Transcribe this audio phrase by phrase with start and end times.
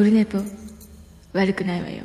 [0.00, 0.38] オルネポ
[1.34, 2.04] 悪くないわよ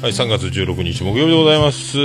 [0.00, 1.98] はい、3月16日木曜日でございます。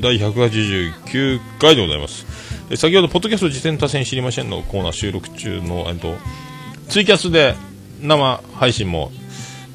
[0.00, 2.26] 第189回でございます。
[2.70, 6.16] え先ほど、ポッドキャスト自転多戦知りませんのコーナー収録中の、えっと、
[6.88, 7.54] ツイキャスで
[8.02, 9.12] 生配信も、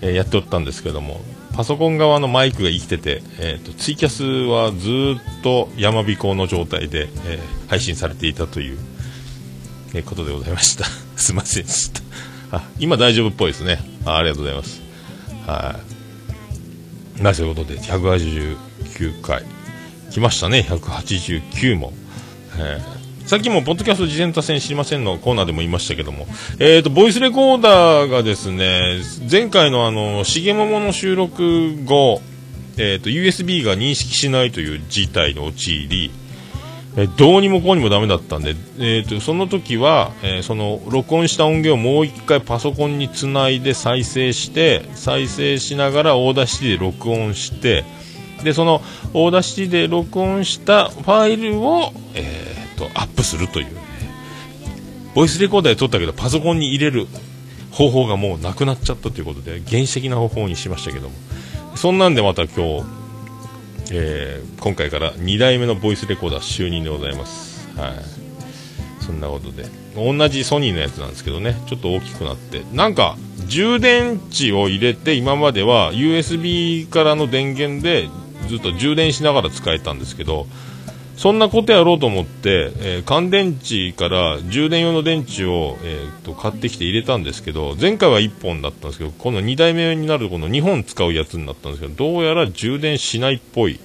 [0.01, 1.21] えーやっておったんですけども、
[1.53, 4.89] パソコン側のマイクが生きてて、えっと、ツイキャスはず
[5.39, 8.77] っと山彦の状態で、えー配信されていたという、
[9.93, 10.85] えーことでございました。
[11.15, 12.01] すいませんでした。
[12.51, 13.79] あ、今大丈夫っぽいですね。
[14.05, 14.81] あありがとうございます。
[15.47, 15.79] は
[17.19, 17.21] い。
[17.21, 19.43] まあ、そういうことで、189回。
[20.11, 21.93] 来ましたね、189も。
[22.57, 26.27] えーさっきも、ポッドキャスト事前多戦知りませんのコーナーでも言いましたけども、
[26.59, 28.97] えっ、と、ボイスレコーダーがですね、
[29.31, 32.21] 前回のあの、しげももの収録後、
[32.77, 36.11] えっ、と、USB が認識しないという事態に陥り、
[36.95, 47.83] えどうにもこうにもダメだったんで、えー、とその時は、えーその録音した音源をもう一回パソコンにつないで再生して再生しながら Audacity で録音して
[48.43, 48.81] でその
[49.13, 53.81] Audacity で録音したファイルを、えー、とアップするという、ね、
[55.15, 57.07] ボイスレコーダーで撮ったけどパソコンに入れる
[57.71, 61.15] 方法がもうなくなっちゃったということで原始的な方法にしましたけども。
[61.75, 63.02] そんなんでまた今日
[63.95, 67.67] えー今回から2代目のボイスレコーダー就任でございます。
[67.77, 67.93] はい。
[69.03, 69.65] そんなことで。
[69.95, 72.63] 同じソニーのやつなんですけどね、ちょっと大きくなって。
[72.71, 78.07] なんか、充電池を入れて、今までは USB からの電源で
[78.47, 80.47] ずっと充電しながら使えたんですけど、
[81.17, 93.79] そんなことやろうと思って、えー乾電池から充電用の電池を、えーと買ってきて入れたんですけど前回は1本だったんですけどこの2代目になるとこの2本使うやつになったんですけどどうやら充電しないっぽい。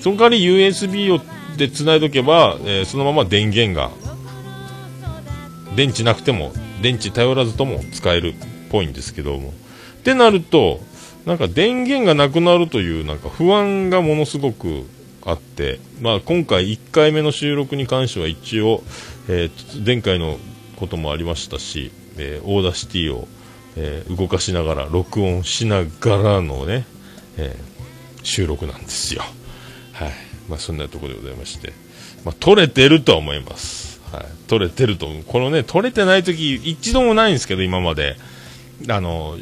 [0.00, 1.20] その代わり USB を
[1.56, 3.90] で繋いどけば、えーそのまま電源が
[5.76, 6.52] 電池なくても
[6.82, 8.34] 電池頼らずとも使えるっ
[8.70, 9.50] ぽいんですけども。
[9.50, 10.80] ってなると
[11.26, 14.86] なんか電源がなくなるというなんか不安がものすごく
[15.24, 18.82] あって、まあ、今回1回目の収録に関しては一応、
[19.28, 20.38] えー前回の
[20.76, 23.28] こともありましたし、えー Audacity を、
[23.76, 26.86] えー動かしながら録音しながらのね、
[27.36, 27.56] え
[28.22, 29.22] 収録なんですよ。
[29.92, 30.12] はい。
[30.48, 31.72] まあ、そんなところでございまして。
[32.24, 34.00] まあ、撮れてるとは思います。
[34.12, 34.24] はい。
[34.48, 35.08] 撮れてると。
[35.26, 38.16] このね、撮れてない時、一度もないんですけど、今まで。
[38.88, 39.38] あの、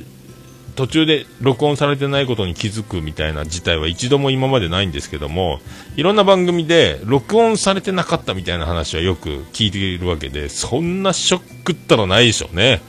[0.77, 5.61] 途中で録音されてないことに気づくみたいな事態は一度も今までないんですけども、
[5.97, 12.81] いろんな番組で録音されてなかったみたいな話はよく聞いているわけで、そんなショックったらないでしょうね。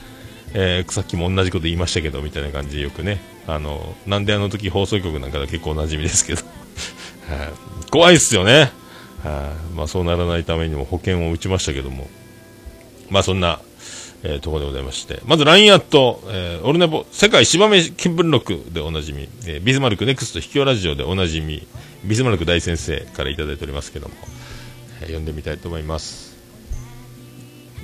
[0.54, 3.20] えーさっきも同じこと言いましたけど、みたいな感じでよくね。
[3.48, 6.42] あの、なんであの時放送局なんかで結構おなじみですけど。
[7.90, 8.72] 怖いっすよね。
[9.24, 12.10] はまあそうならないためにも保険を打ちましたけども。
[13.10, 13.62] まあそんな、
[14.24, 15.22] えーところでございまして。
[15.26, 21.66] まず LINE アット、えーオルネポ、世界芝目見聞録でおなじみ、えービズマルクネクスト秘境ラジオでおなじみ、
[22.04, 24.14] ビズマルク大先生からいただいておりますけども、
[25.02, 26.36] えー読んでみたいと思います。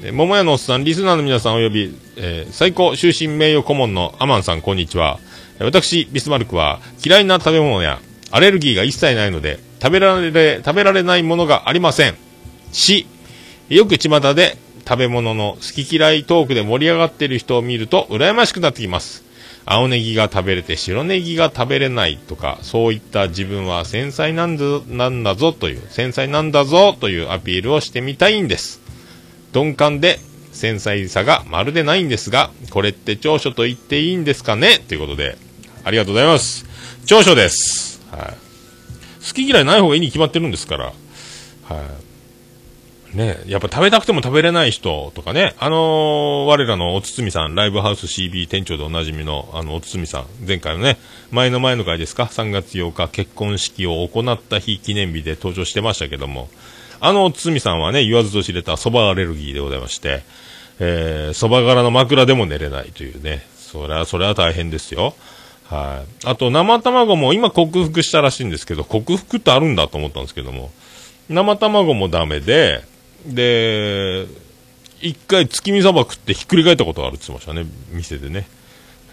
[0.04, 5.20] えー桃屋のおっさん、リスナーの皆さんおよび、えー最高終身名誉顧問のアマンさん、こんにちは。
[5.60, 8.00] 私、ビスマルクは嫌いな食べ物や
[8.32, 12.16] アレルギーが一切ないので、食べられ、食べられないものがありません。
[12.72, 13.06] し、
[13.70, 14.58] よく巷で
[14.88, 19.24] 食べ物の好き嫌いトークで盛り上がっている人を見ると羨ましくなってきます。
[19.66, 28.82] 青ネギが食べれて白ネギが食べれないとか、そういった自分は繊細なんだなんだぞという、繊細なんだぞというアピールをしてみたいんです。
[29.54, 30.20] 鈍感で
[30.52, 34.80] 繊細さがまるでないんですが、これって長所と言っていいんですかね？
[34.80, 35.38] ということで、
[35.86, 36.66] ありがとうございます。
[37.06, 38.02] 長所です。
[38.12, 38.22] はい。
[39.26, 40.86] 好き嫌いない方がいいに決まってるんですから。
[40.88, 40.94] はい。
[43.14, 50.98] ねやっぱ食べたくても食べれない人とかね、あのー我らのおつつみさん、ライブハウス CB 店長でおなじみの、あの、おつつみさん、前回のね、
[51.32, 56.50] 前の前の回ですか、3月8日、結婚式を行った日記念日で登場してましたけども、
[57.00, 60.24] あのおつつみさんはね、言わずと知れた蕎麦アレルギーでございまして、
[60.80, 65.16] えー、蕎麦柄の枕でも寝れないというね、それは、それは大変ですよ。
[65.66, 66.28] はい。
[66.28, 70.72] あと、生卵も今克服したらしいんですけど、克服ってあるんだと思ったんですけども、
[71.30, 72.84] 生卵もダメで、
[73.26, 74.26] で、
[75.02, 78.48] 一回月見そば食ってひっくり返ったことがあるって言ってましたね、店でね。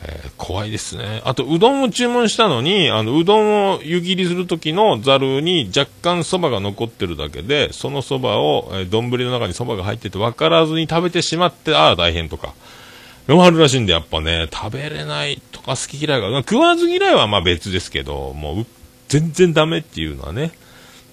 [0.03, 1.21] えー怖いですね。
[1.25, 12.55] あと、うどんを注文したのに、あの、うどんを湯切りするときのざるに若干そばが残ってるだけで、そのそばを、えー丼の中にそばが入ってて分からずに食べてしまって、ああ、大変とか。
[13.29, 18.67] のもあるらしいんで、やっぱね、食べれないとか好き嫌いが、まあ食わず嫌いはまあ別ですけど、もう、
[19.09, 20.53] 全然ダメっていうのはね、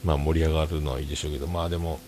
[0.03, 1.99] まあ盛り上がるのはいいでしょうけど、まあでも、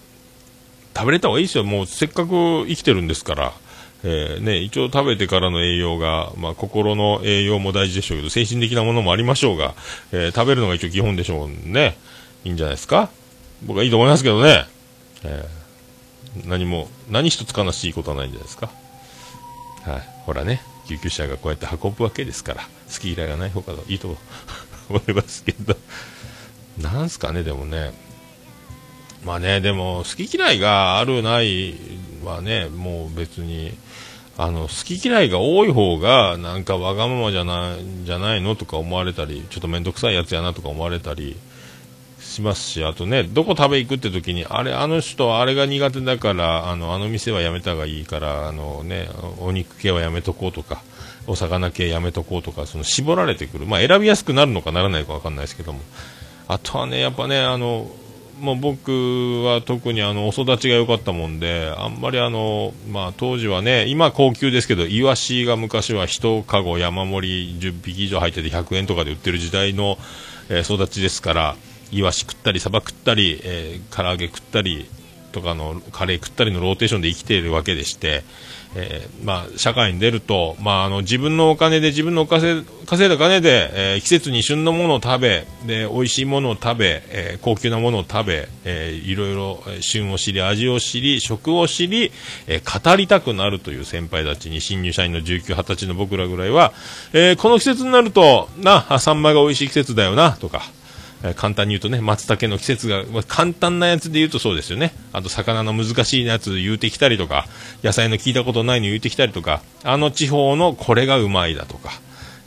[0.96, 1.64] 食べれた方がいいですよ。
[1.64, 3.54] もうせっかく生きてるんですから。
[4.02, 9.76] えー、ね、一応食べてからの栄養が、まあ、心の栄養も大事でしょうけど、精神的なものもありましょうが、
[10.14, 11.98] えー、食べるのが一応基本でしょうね。
[12.46, 13.10] いいんじゃないですか？
[13.64, 14.66] 僕はいいと思いますけどね。
[15.26, 18.72] えー、何も、何一つ悲しいことはないんじゃないですか？
[19.84, 20.02] はい。
[20.26, 24.16] ほらね、救急車がこうやって運ぶわけですから、好き嫌いがない方がいいと
[24.88, 25.76] 思いますけど、
[26.78, 27.92] なんすかね、でもね。
[29.24, 31.76] まあね、でも、好き嫌いがあるない
[32.24, 33.74] はね、もう別に、
[34.38, 41.36] あの、好き嫌いが多い方が、なんかわがままじゃない、じゃないのとか思われたり、ちょっと面倒くさいやつやなとか思われたり
[42.22, 50.82] しますし、あとね、どこ食べ行くって時に、あれ、あの人、あれが苦手だから、あの、あの店はやめた方がいいから、あのね、お肉系はやめとこうとか、
[51.28, 53.66] お魚系やめとこうとか、その絞られてくる。
[53.66, 55.82] まあ、選びやすくなるのかならないかわかんないですけども。
[56.48, 57.92] あとはね、やっぱね、あの、
[58.40, 69.98] もう僕は特にあのお育ちが良かったもんで、あんまりあの、まあ、当時はね、今高級ですけど、イワシが昔は1カゴ山盛り10匹以上入ってて100円とかで売ってる時代の、
[70.50, 71.56] えー、育ちですから、
[71.92, 74.90] イワシ食ったり、サバ食ったり、えー、唐揚げ食ったり
[75.32, 78.24] とかのカレー食ったりのローテーションで生きているわけでして、
[78.76, 92.12] えー、まあ、社会に出ると、まあ、あの自分のお金で自分の稼いだ金で、えー、季節に旬のものを食べで美味しいものを食べ、えー、高級なものを食べ、えー、いろいろ旬を知り味を知り食を知り、
[92.48, 96.74] え、語りたくなるという先輩たちに新入社員の19、20歳の僕らぐらいは、
[97.14, 100.62] え、この季節になるとなサンマが美味しい季節だよなとか
[101.36, 104.94] 簡単に言うとね、松茸の季節が、まあ、簡単なやつで言うとそうですよね。
[105.12, 107.46] あと魚の難しいやつ言うてきたりとか、
[107.84, 111.92] 野菜の聞いたことないの言うてきたりとか、あの地方のこれがうまいだとか、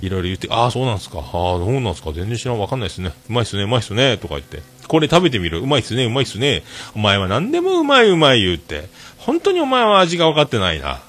[0.00, 3.12] いろいろ言って、ああ、そうなんすか、ああ、どうなんすか、全然知らん、わかんないですね。
[3.28, 6.62] うまいっすね、うまいっすね、とか言って、これ食べてみる、うまいっすね、うまいっすね、
[6.94, 8.88] お前は何でもうまいうまい言うて、
[9.18, 11.02] 本当にお前は味が分かってないな。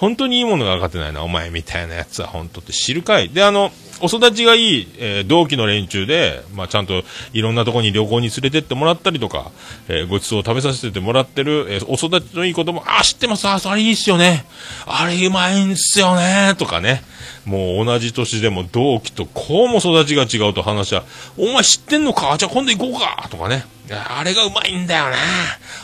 [0.00, 3.28] 本当にいいものが分かってないな、お前みたいなやつは本当って知るかい。
[3.28, 3.70] で、あの、
[4.00, 7.02] お育ちがいい、えー、同期の連中で、まあ、ちゃんと
[7.34, 9.52] いろんなとこに旅行に連れてってもらったりとか、
[9.88, 14.46] えー、ごちそうを食べさせてもらってる、えー、お育ちのいい子供、あ、知ってます、あ、それいいっすよね。
[14.86, 17.02] あれうまいんすよね、とかね。
[17.50, 21.02] もう同じ年でも同期とこうも育ちが違うと話は、
[21.36, 22.36] お前知ってんのか？
[22.38, 23.28] じゃあ今度行こうか？
[23.28, 23.64] とかね。
[23.90, 25.16] あれがうまいんだよな。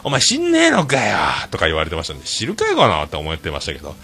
[0.05, 1.19] お前知んねえのかよ？
[1.51, 3.97] とか言われてましたんで、知るかよかなって思ってましたけど。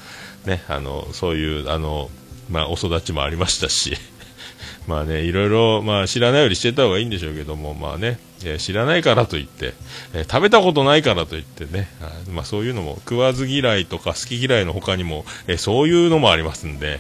[0.45, 2.11] ね、あの、そういう、あの、
[2.51, 3.97] まあ、お育ちもありましたし、
[4.89, 9.75] まあね、いろいろ、まあ、知らないよりしてた方がいいんでしょうけども、まあね、え、知らないからといって、
[10.15, 16.99] え、食べたことないからといってね、あまあそういうのも、食わず嫌いとか好き嫌いの他にも、え、そういうのもありますんで、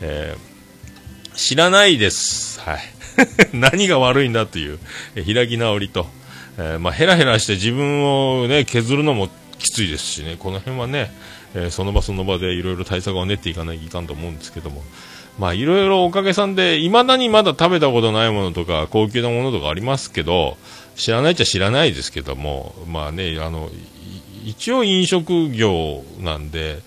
[0.00, 0.36] え
[1.34, 2.60] 知らないです。
[2.60, 2.80] はい。
[3.52, 4.78] 何が悪いんだという、
[5.14, 6.06] え開き直りと、
[6.58, 11.12] えまあヘラヘラして自分をね、削るのもきついですしね、この辺はね、
[11.54, 14.82] えその場その場でいろいろ対策を練っていかないといかんと思うんですけども、
[15.38, 20.56] まあいろいろおかげさんで、未だにまだ食べたことないものとか、高級なものとかありますけど、
[20.96, 23.70] 知らないっちゃ知らないですけども、まあね、あの、
[24.44, 26.80] 一応飲食業なんで、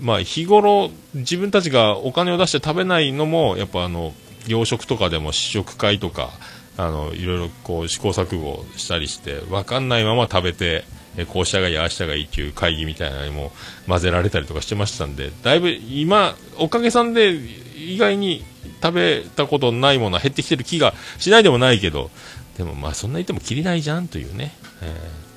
[0.00, 4.12] まあ日頃自分たちがお金を出して食べないのも、やっぱあの、
[4.46, 6.30] 洋食とかでも試食会とか、
[6.76, 10.84] あの、いろいろこう試行錯誤したりして、わかんないまま食べて、
[11.16, 13.50] えこうしたがいい、ああしたがいいっていう会議みたいなのにも
[13.88, 17.34] 混ぜられたりとかしてましたんで、だいぶ今、おかげさんで
[17.76, 18.44] 意外に
[18.80, 22.10] 食べたことないものは減ってきてる気がしないでもないけど、
[22.56, 25.27] でもまあそんな言ってもきりないじゃんというね、えー、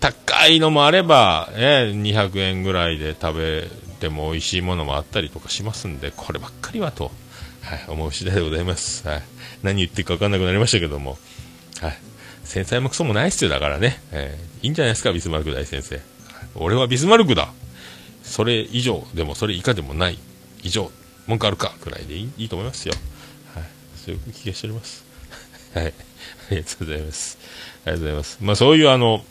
[0.00, 3.68] 高いのもあれば、え、200円ぐらいで食べ
[4.00, 7.10] ても美味しいものもあったりとかしますんで、こればっかりはと、
[7.62, 9.06] はい、思う次第でございます。
[9.06, 9.22] はい、
[9.62, 11.18] 何言ってるか分かんなくなりましたけども、
[11.80, 12.10] はい
[12.50, 14.00] 繊細もクソもないっすよ、だからね。
[14.10, 16.00] えー、いいんじゃないですか、ビスマルク大先生。
[16.56, 17.52] 俺はビスマルクだ。
[18.24, 20.18] それ以上でも、それ以下でもない。
[20.64, 20.90] 以上、
[21.28, 22.94] 文句あるかくらいでいいいいと思いますよ。
[23.54, 23.64] はい。
[24.04, 25.04] そういう気がしております。
[25.74, 25.84] はい。
[25.86, 25.90] あ
[26.50, 27.38] りがとうございます。
[27.84, 28.38] ありがとうございます。
[28.40, 29.24] まあそういうあの、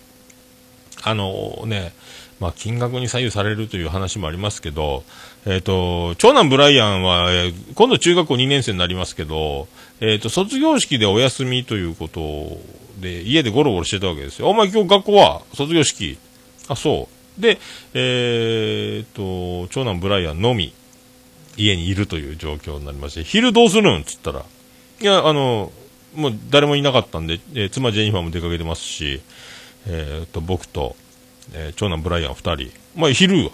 [1.04, 1.94] あのね、
[2.40, 5.04] まあ、金額に左右されるという話もありますけど、
[5.46, 9.68] えっ、ー、と、長男ブライアンは、えー、今度中学校2年生になりますけど、
[10.00, 12.58] えっ、ー、と、卒業式でお休みということ
[13.02, 14.50] で、家でゴロゴロしてたわけですよ。
[14.50, 15.42] お前今日学校は？
[15.54, 16.18] 卒業式
[16.70, 17.42] あ、そう。
[17.42, 17.60] で、
[17.94, 20.74] えっと、長男ブライアンのみ、
[21.58, 24.02] 家にいるという状況になりまして、昼どうするん？
[24.02, 24.46] っつったら、
[25.02, 25.74] いや、あの、
[26.16, 29.22] もう誰もいなかったんで、え、妻ジェニファーも出かけてますし、
[29.88, 30.96] えー、と、僕と、
[31.54, 32.72] えー、長男ブライアン2人。
[32.96, 33.52] まあ、昼は。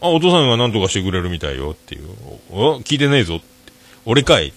[0.00, 2.08] あ、お父さんが何とかしてくれるみたいよっていう。
[2.50, 3.40] お聞いてねえぞ。
[4.04, 4.52] 俺かい。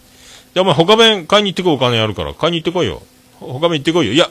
[0.54, 2.34] じゃあお前他弁買いに行ってこいお金あるから。
[2.34, 3.02] 買いに行ってこいよ。
[3.40, 4.14] 他弁行ってこいよ。
[4.14, 4.30] いや、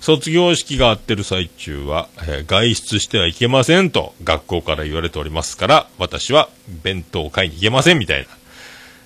[0.00, 6.48] 卒業式があってる最中は、えー外出してはいけませんと学校から言われておりますから、私は
[6.82, 8.26] 弁当を買いに行けませんみたいな、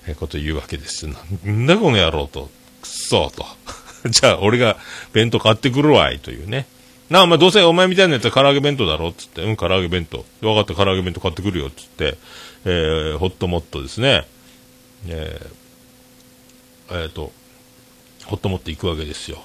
[0.07, 1.07] えこと言うわけです。
[1.07, 1.15] な
[1.51, 2.49] んだこの野郎と、
[2.81, 3.45] くっそーと。
[4.09, 4.77] じゃあ俺が
[5.13, 6.67] 弁当買ってくるわいというね。
[7.09, 10.25] なあ、まあ、どうせお前みたいなやつは唐揚げ弁当だろっつって、うん、唐揚げ弁当。
[10.41, 12.17] 分かった、唐揚げ弁当買ってくるよっつって、
[12.65, 14.25] えー、ホットモットですね。
[15.07, 17.31] えー、えーと、
[18.25, 19.37] ホットモット行くわけですよ。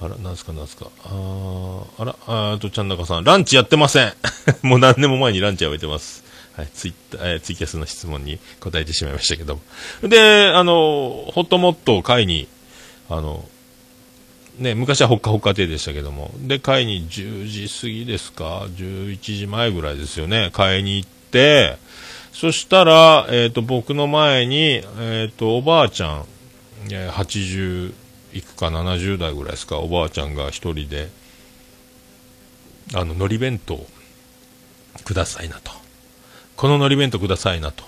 [0.00, 0.90] あら、なんすかなんすか。
[1.04, 4.12] あー、あら、あーと、ちゃんなかさん、ランチやってません。
[4.62, 6.24] もう何年も前にランチやめてます。
[6.56, 9.62] はい、ツイッター、えーツイキャスの質問に答えてしまいましたけども。
[10.08, 12.48] で、あの、ホットモットを買いに、
[13.08, 13.48] あの、
[14.58, 21.76] ね、昔はほっかほっか亭でしたけども、で、買いに10時過ぎですか、11時前ぐらいですよね、買いに行って、
[22.32, 26.24] そしたら、えっ、と、僕の前に、えっ、と、おばあちゃん、
[26.90, 27.94] えー80
[28.34, 31.08] いくか70代ぐらいですか、おばあちゃんが一人で、
[32.92, 33.86] あの、海苔弁当
[35.04, 35.70] くださいなと。
[36.56, 37.84] この海苔弁当くださいなと。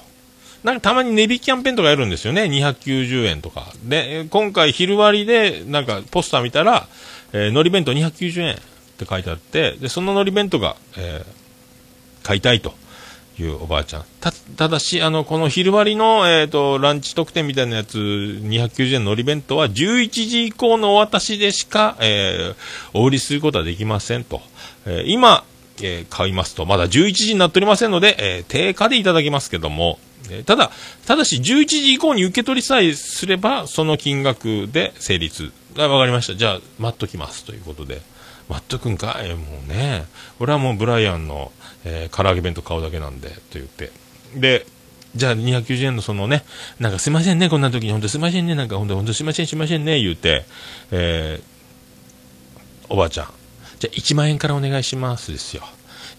[0.67, 2.43] なんかたまに値引きキャンペーンとかやるんですよね。
[2.43, 3.73] 290円とか。
[3.85, 6.89] で、今回昼割りで、なんかポスター見たら、
[7.33, 8.59] えー海苔弁当290円っ
[8.99, 11.37] て書いてあって、で、その海苔弁当が、えー
[12.25, 12.75] 買いたいと
[13.39, 14.05] いうおばあちゃん。
[14.21, 22.57] た、ただし、あの、この昼割りの、えっ、と、ランチ特典みたいなやつ、290円の海苔弁当は11時以降のお渡しでしか、えー
[22.93, 24.43] お売りすることはできませんと。
[24.85, 25.45] えー今、
[25.81, 30.71] え買いますと、まだ11時になっておりませんので、え定価でいただきますけども、えーただ、
[31.07, 35.53] ただし11時以降に受け取りさえすれば、その金額で成立。
[35.79, 36.35] あわかりました。
[36.35, 37.45] じゃあ、待っときます。
[37.45, 38.01] ということで。
[38.49, 39.21] 待っとくんか？
[39.25, 40.05] いもうね。
[40.39, 41.51] 俺はもうブライアンの、
[41.85, 43.91] えー唐揚げ弁当買うだけなんで、と言って。
[44.37, 44.67] で、
[45.17, 46.45] じゃあ290円のそのね、
[46.79, 50.45] なんかすいませんね、こんな時に、ほんとすいませんね、なんかほんと、ほんとすいません、すいませんね、言うて、
[50.93, 51.57] えー
[52.89, 53.27] おばあちゃん、
[53.81, 55.65] じゃあ1万円からお願いしますですよ。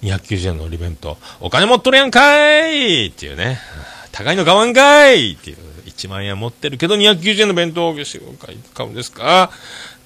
[0.01, 1.17] 290円のリベント。
[1.39, 3.57] お金持っとるやんかいっていうね。
[4.17, 5.57] 高いの買わんかいっていう。
[5.85, 9.51] 1万円持ってるけど290円の弁当を買うんですか？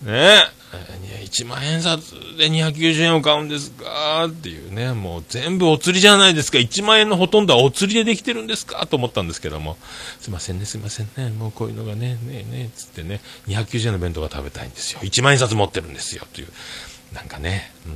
[0.03, 1.25] ねえ。
[1.25, 4.25] 1万円札で290円を買うんですか？
[4.27, 4.93] っていうね。
[4.93, 6.57] もう全部お釣りじゃないですか。
[6.59, 8.85] 1万円のほとんどはお釣りでできてるんですか？
[8.85, 9.77] と思ったんですけども。
[10.19, 11.29] すいませんね、すいませんね。
[11.29, 13.21] もうこういうのがね、ねえねえ、つってね。
[13.47, 14.99] 290円の弁当が食べたいんですよ。
[15.01, 16.25] 1万円札持ってるんですよ。
[16.33, 16.47] という。
[17.13, 17.71] なんかね。
[17.85, 17.93] うん。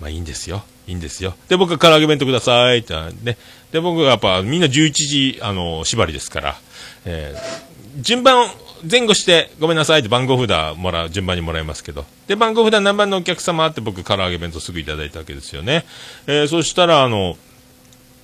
[0.00, 0.64] まあいいんですよ。
[0.86, 1.34] いいんですよ。
[1.48, 3.36] で、僕は唐揚げ弁当くださいってね。
[3.72, 6.56] で、僕がやっぱみんな11時、あの、縛りですから、
[7.04, 7.68] えー
[8.00, 8.48] 順番
[8.88, 12.04] 前後してごめんなさいって番号札もらう、順番にもらいますけど。
[12.28, 15.84] で、番号札何番のお客様って僕唐揚げ弁当すぐいただいたわけですよね。
[16.28, 17.36] えーそしたら、あの、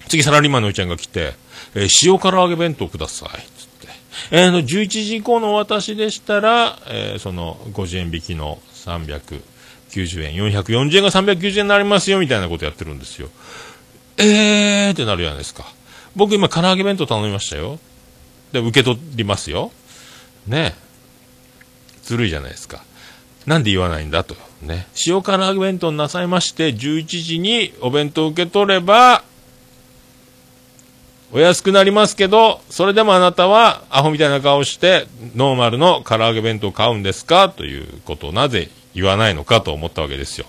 [0.08, 1.32] 次サラリーマンのおいちゃんが来て、
[1.74, 3.30] えー塩唐揚げ弁当ください。
[3.30, 3.88] つって。
[4.30, 9.40] えーの、11時以降のお渡しでしたら、えーその、50円引きの300
[9.94, 13.28] 390円、440円が390円になりますよ、みたいなことやってるんですよ。
[14.16, 15.64] えーってなるじゃないですか。
[16.16, 17.78] 僕今、唐揚げ弁当頼みましたよ。
[18.52, 19.72] で、受け取りますよ。
[20.46, 20.74] ね。
[22.02, 22.84] ずるいじゃないですか。
[23.46, 24.36] なんで言わないんだと。
[24.62, 24.86] ね。
[25.06, 29.24] 塩唐揚げ弁当なさいまして、11時にお弁当受け取れば、
[31.32, 37.48] お安くなりますけど、それでもあなたはアホみたいな顔して、ノーマルの唐揚げ弁当を買うんですか？
[37.48, 40.46] ということをなぜ言わないのかと思ったわけですよ。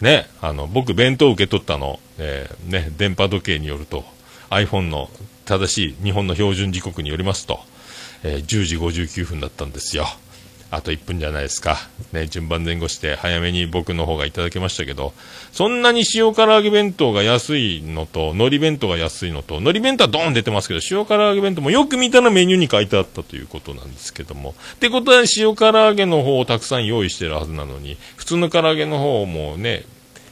[0.00, 4.04] ね、あの、僕弁当受け取ったの、えーね、電波時計によると、
[4.50, 5.08] iPhone の
[5.44, 7.60] 正しい日本の標準時刻によりますと、
[8.22, 10.06] えー10時59分だったんですよ。
[10.70, 11.78] あと1分じゃないですか。
[12.12, 15.14] ね、順番前後して早めに僕の方がいただきましたけど、
[15.52, 24.54] そんなに塩唐揚げ弁当が安いのと、海苔弁当が安いのと、海苔弁当はドーン出てますけど、塩唐揚げ弁当もよく見たらメニューに書いてあったということなんですけども。
[24.74, 29.84] ってことは塩唐揚げの方をたくさん用意してるはずなのに、普通の唐揚げの方もね、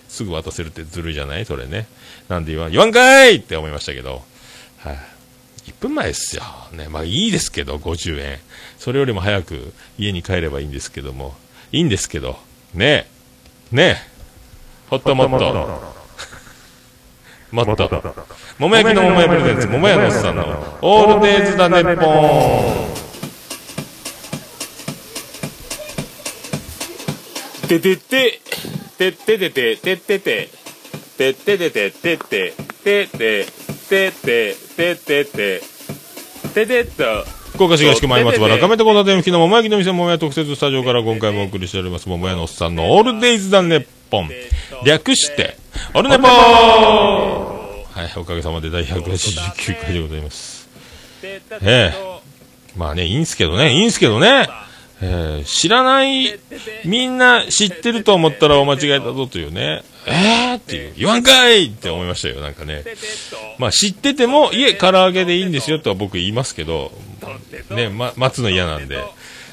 [0.08, 1.44] すぐ渡せるってずるいじゃない？
[1.44, 1.86] それね。
[2.28, 4.22] なんで言わん、言わんかいって思いましたけど。
[4.78, 4.98] はい、
[5.66, 6.42] 1分前ですよ。
[6.72, 8.38] ね、まあいいですけど、50円。
[8.78, 11.34] それよりも早く家に帰ればいいんですけども。
[11.72, 12.38] いいんですけど。
[12.74, 13.06] ね
[13.72, 13.76] え。
[13.76, 14.14] ねえ。
[14.90, 15.94] ほっともっと。
[17.50, 18.14] もっと。
[18.58, 22.94] 桃焼きの桃屋プレゼンツ、桃屋のおっさんの、オールデイズだネッポン。
[27.68, 28.40] ててて、
[28.98, 30.50] てっててて、てってて、
[31.16, 32.54] てっててて、てって、
[32.84, 33.63] てって、
[33.94, 35.62] てって、てってて、
[36.52, 37.04] ててっと。
[37.52, 44.30] 福岡市東区前松原亀戸小建付きの桃焼きの店桃屋特設スタジオから今回もお送りしております桃屋のおっさんのオールデイズだネッポン。
[44.84, 45.56] 略して、
[45.94, 50.68] オルネポーはい、おかげさまで第189回でございます。
[51.22, 51.92] ええ
[52.76, 54.48] まあね、いいんすけどね、いいんすけどね。
[55.00, 56.38] えー知らない、
[56.84, 62.84] みんな知ってると思ったらお間違えたぞというね、えーっていう、言わんかいって思いましたよ、なんかね。
[63.58, 66.92] まあ知ってても、いえ、唐揚げでいいんですよとは僕言いますけど、
[67.70, 69.02] ね、ま、待つの嫌なんで、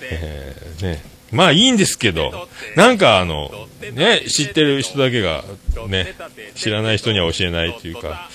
[0.03, 3.51] えーね、まあいいんですけど、なんかあの、
[3.93, 5.43] ね、知ってる人だけが、
[5.87, 6.13] ね、
[6.55, 8.29] 知らない人には教えないというか、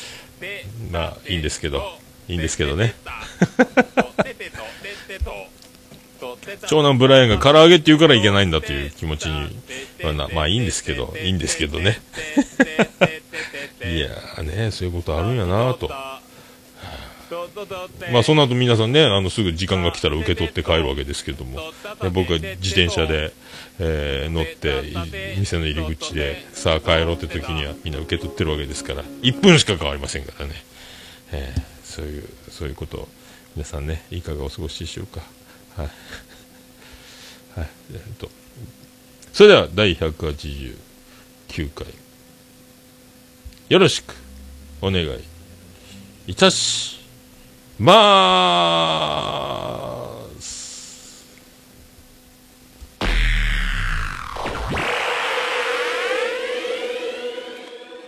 [0.91, 1.99] まあいいんですけど、
[2.29, 2.95] いいんですけどね。
[6.69, 9.57] 長男ブライアンが唐揚げって言うからいけないんだという気持ちに、
[10.03, 12.00] まあな、まあいいんですけど、いいんですけどね。
[13.85, 15.88] いやーね、そういうことあるんやなと。
[18.12, 21.59] まあその後皆さんね、あのすぐ時間が来たら受け取って帰るわけですけども、
[22.00, 23.33] で僕は自転車で、
[23.81, 24.88] えー乗って、
[25.35, 30.55] い店の入り口で、さあ帰ろうって時にはみんな受け取ってるわけですから、1分しか変わりませんからね。
[31.33, 33.09] えーそういう、そういうことを、
[33.55, 35.23] 皆さんね、いかがお過ごしでしょうか。
[35.76, 35.91] はい。
[37.57, 37.69] はい。
[37.93, 38.29] えっと、
[39.33, 40.77] それでは第189
[41.75, 41.87] 回、
[43.71, 44.15] よろしく
[44.83, 45.25] お願い
[46.27, 47.01] いたし
[47.79, 51.25] まーす。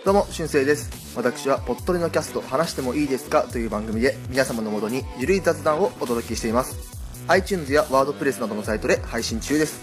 [0.05, 0.91] どうも、しゅんせいです。
[1.17, 3.43] 私は、ぽっとりのキャスト、話してもいいですか？
[3.43, 6.98] という番組で、皆様のもとにゆるい雑談をお届けしています。
[7.29, 9.81] iTunes やワードプレスなどのサイトで配信中です。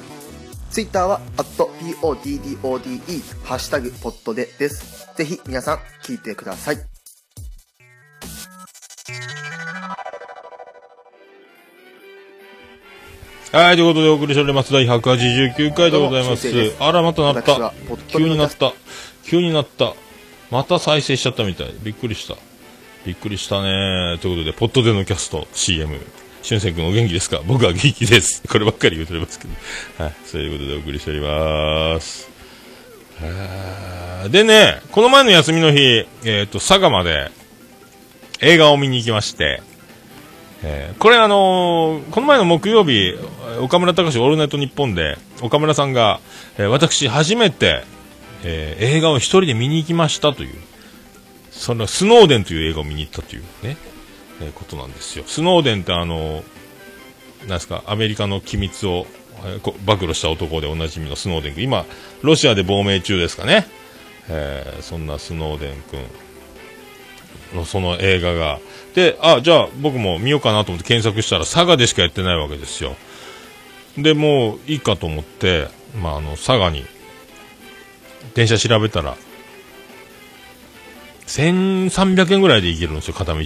[0.72, 5.08] Twitter は、@poddode、ハッシュタグ、ポットでです。
[5.16, 6.78] ぜひ、皆さん、聞いてください。
[13.52, 14.74] はい、ということでお送りしております。
[14.74, 16.50] 第189回でございます
[16.80, 17.74] あら、またなった
[18.08, 18.74] 急になった。
[19.24, 19.94] 急になった。
[20.52, 21.74] また再生しちゃったみたい。
[21.82, 22.36] びっくりした。
[23.06, 24.18] びっくりしたね。
[24.22, 26.02] ということで、ポットでのキャスト CM。
[26.46, 27.42] しゅんせい君お元気ですか？
[27.48, 28.44] 僕は元気です。
[28.48, 30.04] こればっかり言うておりますけど。
[30.04, 32.30] はい、そういうことでお送りしております。
[34.30, 37.32] でね、この前の休みの日、えっ、と、佐賀まで
[38.42, 39.64] 映画を見に行きまして、
[40.62, 43.16] えーこれあのーこの前の木曜日、
[43.62, 46.20] 岡村隆史オールナイトニッポンで、岡村さんが、
[46.60, 47.84] えー私初めて、
[48.44, 50.54] え映画を一人で見に行きましたという、
[51.50, 53.78] そのスノーデンという映画を見に行ったというね、
[54.42, 55.24] えーことなんですよ。
[55.28, 56.44] スノーデンってあの
[57.42, 59.06] なんですか、アメリカの機密を、
[59.46, 61.86] えーこ暴露した男でおなじみのスノーデン君、今、
[62.22, 63.68] ロシアで亡命中ですかね。
[64.30, 66.00] えーそんなスノーデン君
[67.56, 68.60] のその映画が。
[68.94, 72.96] で、あ、じゃあ僕も見ようかなと思って検索したら佐賀でしかやってないわけですよ。
[73.98, 75.68] で、もういいかと思って、
[76.02, 76.86] まあ、あの、佐賀に、
[78.34, 79.16] 電車調べたら、
[81.28, 83.40] 1300円ぐらいで行けるんですよ、片道。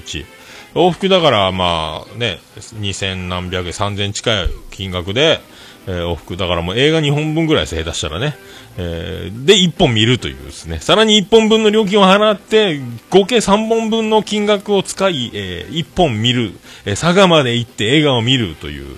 [0.75, 5.41] 往復だから、まあね、2000何百円、3000近い金額で、
[5.87, 8.35] えー往復、だからもう映画2本分ぐらいです、下手したらね。
[8.77, 10.79] えーで、1本見るというですね。
[10.79, 12.79] さらに1本分の料金を払って、
[13.09, 16.53] 合計3本分の金額を使い、え1本見る、
[16.85, 18.97] えー佐賀まで行って映画を見るという、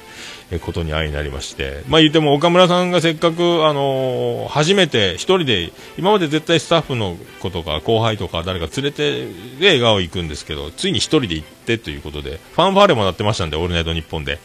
[0.59, 1.83] ことに相なりまして。
[1.87, 9.25] まあ言っても岡村さんがせっかく、あのー初めて一人で、今まで絶対スタッフの子とか後輩とか誰か連れて
[9.59, 14.39] で映画を行くんですけど、ついに一人で行ってということで、ファンファーレもなってましたんで、オールナイトニッポンで。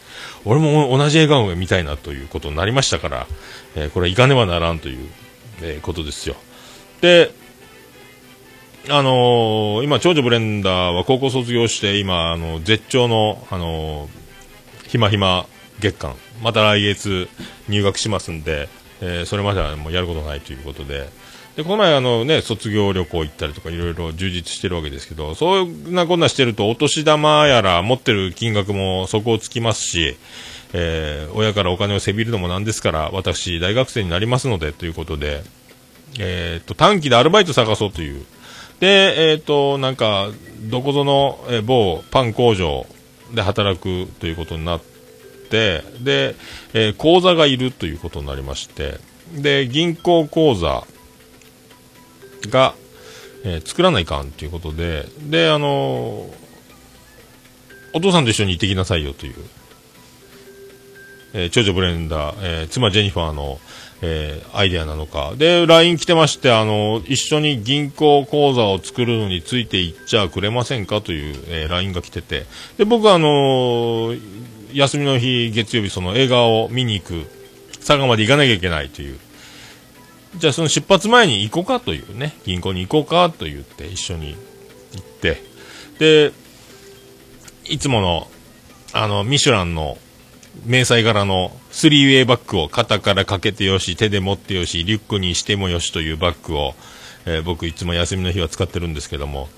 [0.45, 3.27] 俺も同じ映画を見たいなということになりましたから、
[3.75, 5.09] えーこれ行かねばならんという、
[5.61, 6.35] えーことですよ。
[7.01, 7.31] で、
[8.89, 14.27] あのー今、長女ブレンダーは高校卒業して、今、あの、絶頂の、あのー
[14.87, 15.45] ひまひま
[15.79, 17.29] 月間、また来月
[17.69, 18.69] 入学しますんで、
[19.01, 21.09] えーそれまではもうやることないということで、
[21.55, 30.17] で、この前あのね、卒業旅行行ったりとかいろいろ充実してるわけですけど、そんなこんなしてるとお年玉やら持ってる金額も底をつきますし、
[30.73, 35.43] えー親からお金をせびるのもなんですから、私大学生になりますのでということで、
[36.19, 38.25] えー、と短期でアルバイト探そうという。
[38.79, 40.29] で、えっ、と、なんか、
[40.69, 42.85] どこぞの、え某パン工場
[43.33, 44.81] で働くということになっ
[45.49, 46.35] て、で、
[46.73, 48.99] えー口座がいるということになりまして、
[49.33, 50.85] で、銀行口座
[52.49, 52.73] が、
[53.43, 56.47] えー作らないかんということで、で、あのー
[57.93, 59.35] お父さんと一緒に行ってきなさいよという、
[61.33, 63.59] えー長女ブレンダー、えー妻ジェニファーの、
[64.01, 65.33] えーアイデアなのか。
[65.37, 72.45] で、LINE 来てまして、あの、一緒に銀行口座を作るのについて行っちゃくれませんかという、えー LINE が来てて。
[72.77, 74.21] で、僕はあのー
[74.73, 77.25] 休みの日、月曜日、その映画を見に行く、
[77.79, 79.19] 佐賀まで行かなきゃいけないという。
[80.35, 84.35] じゃあその出発前に行こうかというね、銀行に行こうかと言って一緒に
[84.93, 85.41] 行って、
[85.99, 86.31] で、
[87.65, 88.27] いつもの、
[88.93, 89.97] あの、ミシュランの
[90.65, 96.75] 迷彩柄のスリーウェイバッグを肩からかけてよし、手で持ってよし、リュックにしてもよしというバッグを、
[97.25, 99.49] えー僕いつも休みの日は使ってるんですけども。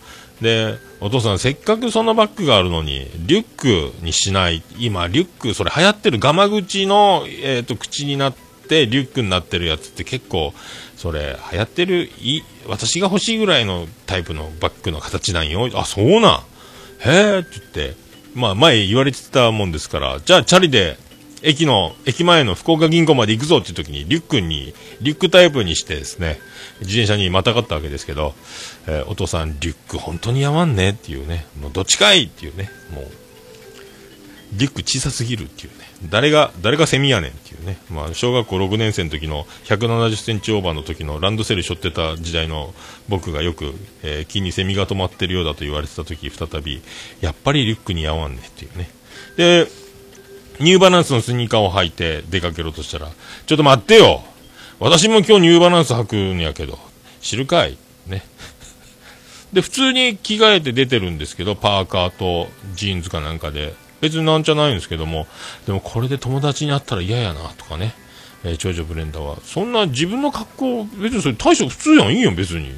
[0.41, 4.63] で、お父さんせっかくそのバッグがあるのに、リュックにしない。
[4.78, 8.36] 今、リュック、それ流行ってるガマ口の、えっ、と、口になっ
[8.67, 10.54] て、リュックになってるやつって結構、
[10.95, 15.69] それ、流行ってる、い、私が欲しいぐらいのタイプのバッグの形なんよ。
[15.73, 16.39] あ、そうなん。
[16.99, 17.95] へえって言って、
[18.36, 20.97] まあ前言われてたもんですから、じゃあチャリで
[21.41, 26.39] 駅の、駅前の福岡銀行まで行くぞっていう時にリュックに、リュックタイプにしてですね、
[26.81, 28.33] 自転車にまたがったわけですけど、
[28.87, 33.07] えーお父さんリュック本当にやまんねっていうね、もうどっちかいっていうね、もう、
[34.53, 42.73] リュック小さすぎるっていうね、誰が、誰がセミやねんっていうね、まあ小学校6年生の時の170センチオーバーの時のランドセル背負ってた時代の
[43.07, 46.81] 僕がよく、えー木にセミが止まってるようだと言われてた時再び、
[47.21, 48.89] やっぱりリュックに合わんねっていうね。
[49.37, 49.67] で、
[50.59, 53.09] ニューバランスのスニーカーを履いて出かけろとしたら、
[53.45, 54.23] ちょっと待ってよ
[54.79, 56.79] 私も今日ニューバランス履くんやけど、
[57.21, 57.77] 知るかい？
[58.07, 58.23] ね。
[59.51, 63.73] で、普通に着替えて出てるんですけど、パーカーとジーンズかなんかで。
[63.99, 65.27] 別になんじゃないんですけども、
[65.67, 67.93] でもこれで友達に会ったら嫌やなとかね。
[68.45, 69.37] えー長女ブレンダーは。
[69.43, 72.73] そんな自分の格好、別にそれ大した普通やん、いいよ、別に。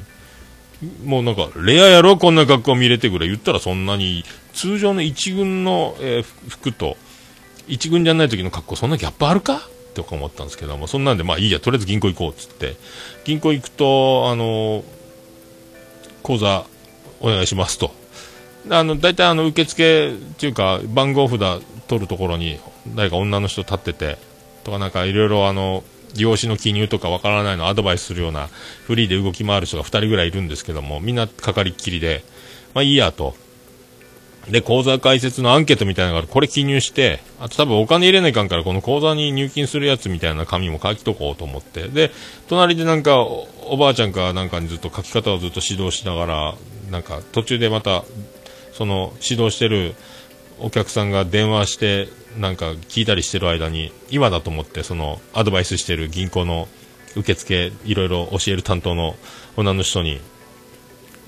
[1.04, 6.96] もうなんか、レアやろ、こんな格好見れてぐらい言ったらそんなに、通常の一軍の、えー服と、
[7.68, 9.68] 一軍じゃない時の格好、そんなギャップあるか？
[9.94, 12.76] とか思ったんですけども、そんなんで、まあいいや、とりあえず銀行行こうっつって、
[13.24, 14.84] 銀行行くと、あの
[16.22, 16.64] 口座
[17.20, 17.92] お願いしますと。
[18.70, 21.40] あの、大体あの、受付っていうか、番号札
[21.88, 22.58] 取るところに、
[22.94, 24.18] 誰か女の人立ってて、
[24.64, 25.82] とかなんかいろいろあの、
[26.16, 28.48] 用紙の記入とかわからないのアドバイスするような、
[28.86, 32.24] フリーで動き回る人が2人ぐらいいるんですけども、みんなかかりっきりで、
[32.74, 33.34] まあいいやと。
[34.48, 36.28] で、口座開設のアンケートみたいなのがある。
[36.28, 41.88] これ記入して、あと多分お金入れないかんから、この口座に入金するやつみたいな紙も書きとこうと思って。
[41.88, 42.10] で、
[42.48, 46.54] 隣でなんかお、おばあちゃんかなんかにずっと書き方をずっと指導しながら、
[46.90, 48.04] なんか途中でまた、
[48.72, 49.94] その指導してる
[50.58, 56.66] お客さんが電話して、なんか聞いたりしてる間に、今だと思って、そのアドバイスしてる銀行の
[57.14, 59.14] 受付、いろいろ教える担当の
[59.56, 60.20] 女の人に、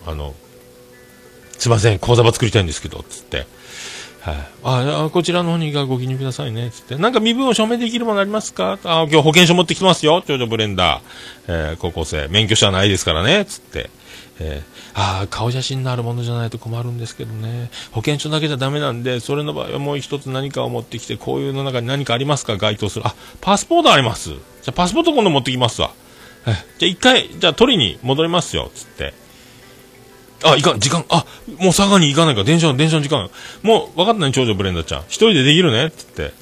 [0.06, 0.34] あの、
[1.64, 3.46] すいません、口座場作りたいんですけど、つって。
[4.20, 4.36] はい。
[4.64, 6.96] あ、あこちらの方にがご記入くださいね、つって。
[6.96, 8.78] なんか身分を証明できるものありますか？
[8.84, 11.70] あ、今日保険証持ってきてますよ、長女ブレンダー。
[11.70, 12.28] えー高校生。
[12.28, 13.88] 免許証はないですからね、つって。
[14.40, 17.70] えーあ顔写真のあるものじゃないと困るんですけどね。
[17.92, 22.58] 保険証だけじゃダメなんで、それの場合はもう一つ何かを持ってきて、こういうの中に何かありますか？
[22.58, 23.06] 該当する。
[23.06, 24.28] あ、パスポートあります。
[24.28, 25.92] じゃあパスポート今度持ってきますわ。
[26.46, 29.14] えじゃあ一回、じゃあ取りに戻りますよ、つって。
[30.44, 31.24] あ、いかん、時間、あ、
[31.58, 33.30] もう佐賀に行かないか、電車の、電車の時間。
[33.62, 35.00] もう、分かったね、長女ブレンダちゃん。
[35.08, 36.32] 一人でできるねつって。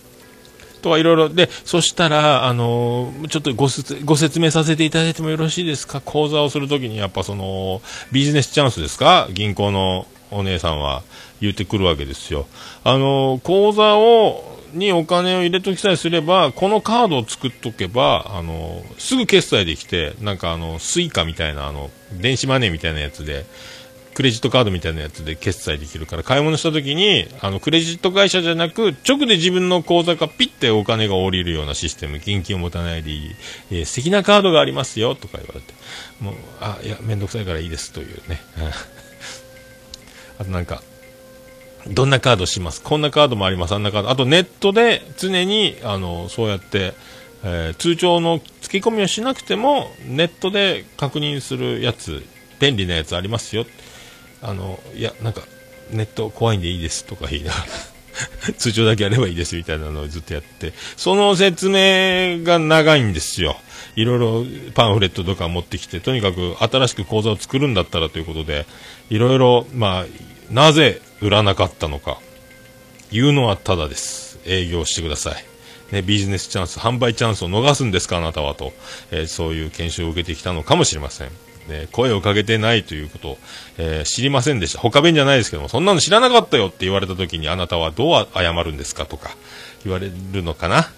[0.82, 1.28] とかいろいろ。
[1.28, 6.00] で、そしたら、あのーちょっとご説ご説明させていただいてもよろしいですか？
[6.00, 9.28] 講座をするときに、やっぱその、ビジネスチャンスですか？
[9.32, 11.04] 銀行のお姉さんは
[11.40, 12.48] 言ってくるわけですよ。
[12.82, 23.44] あのー口座を、にお金を入れときさえすれば、このカードを作っとけば、あのすぐ決済できて、なんかあの、スイカみたいな、あの、電子マネーみたいなやつで、
[24.14, 33.30] クレジットカードみたいなやつで決済できるから、買い物した時に、あの、クレジット会社じゃなく、直で自分の口座からピッてお金が降りるようなシステム、現金を持たないでいい、
[33.70, 35.72] えー素敵なカードがありますよ、とか言われて、
[36.20, 38.40] もう、あ、いや、めんどくさいからいいです、というね。
[40.38, 40.82] あとなんか、
[41.88, 42.80] どんなカードします？
[42.82, 44.10] こんなカードもあります、あんなカード。
[44.10, 46.94] あとネットで常に、あの、そうやって、
[47.44, 52.24] えー通帳の付け込みをしなくても、ネットで確認するやつ、
[52.60, 53.66] 便利なやつありますよ。
[54.42, 55.42] あの、いや、なんか、
[55.90, 57.64] ネット怖いんでいいですとか言いながら、
[58.58, 63.56] 通帳だけやればいいですみたいなのをずっとやって、その説明が長いんですよ。
[63.94, 68.66] いろいろパンフレットとか持ってきて、とにかく新しく講座を作るんだったらということで、
[69.10, 70.06] いろいろ、まあ、
[70.50, 72.18] なぜ売らなかったのか、
[73.10, 74.38] 言うのはただです。
[74.46, 75.44] 営業してください。
[75.92, 78.72] ね、ビジネスチャンス、販売チャンスを逃すんですか、あなたはと、
[79.10, 81.30] えーそういう研修を受けてきたのかもしれません。
[81.68, 83.38] ね、声をかけてないということを、
[83.78, 84.78] えー知りませんでした。
[84.78, 89.30] 他弁じゃないですけども、そんなの知らなかったよって言われた時にあなたはどう謝るんですかとか
[89.84, 90.90] 言われるのかな。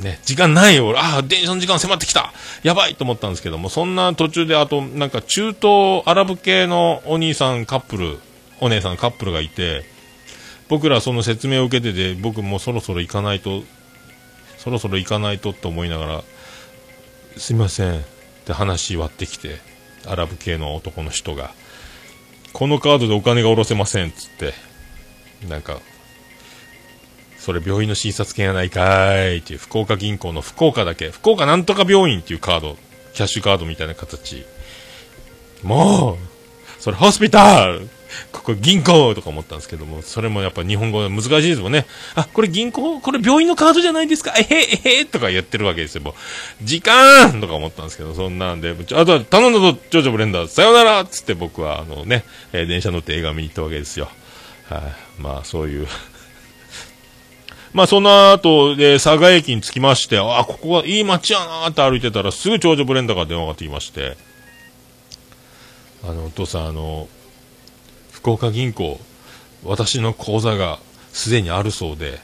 [0.00, 8.18] ね、時間ないよ、ああ、電車の時間迫ってきたやばいと思ったんですけども、そんな途中であと、なんか中東アラブ系のお兄さんカップル、
[8.60, 9.84] お姉さんカップルがいて、
[10.68, 13.62] 僕らその説明を受けてて、僕もそろそろ行かないと、
[14.58, 16.24] そろそろ行かないとと思いながら、
[17.36, 18.17] すいません
[18.48, 19.58] って話割ってきて、
[20.06, 21.52] アラブ系の男の人が、
[22.54, 24.54] このカードでお金が下ろせませんっつって、
[25.46, 25.80] なんか、
[27.38, 32.78] それ病院の診察券やないかーいっていう福岡銀行の福岡だけ、福岡なんとか病院っていうカード、
[33.12, 34.46] キャッシュカードみたいな形。
[35.62, 36.16] もう、
[36.82, 37.86] それホスピタル
[38.32, 41.86] ここ銀行とか思ったんですけども、それもやっぱ日本語難しいですもんね。
[42.14, 43.00] あ、これ銀行？
[43.00, 44.32] これ病院のカードじゃないですか？
[44.38, 45.04] えへえへ？
[45.04, 46.02] とか言ってるわけですよ。
[46.02, 46.14] もう、
[46.62, 47.40] 時間！
[47.40, 51.04] とか思ったんですけど、そんなんで、あとは頼んだぞ、ジョジョブレンダー、さよなら！
[51.04, 54.10] つって僕は、あのね、えー、電車乗って映画見に行ったわけですよ。
[54.68, 55.86] はい、まあそういう。
[57.74, 64.16] まあその後、で、佐賀駅に着きまして、あ、ここはいい街やなーって歩いてたら、すぐ長女ブレンダーが電話がかってきまして、
[66.02, 67.08] あの、お父さん、あの、
[68.28, 69.00] 福岡銀行、
[69.64, 70.78] 私の口座が
[71.14, 72.18] すでにあるそうで、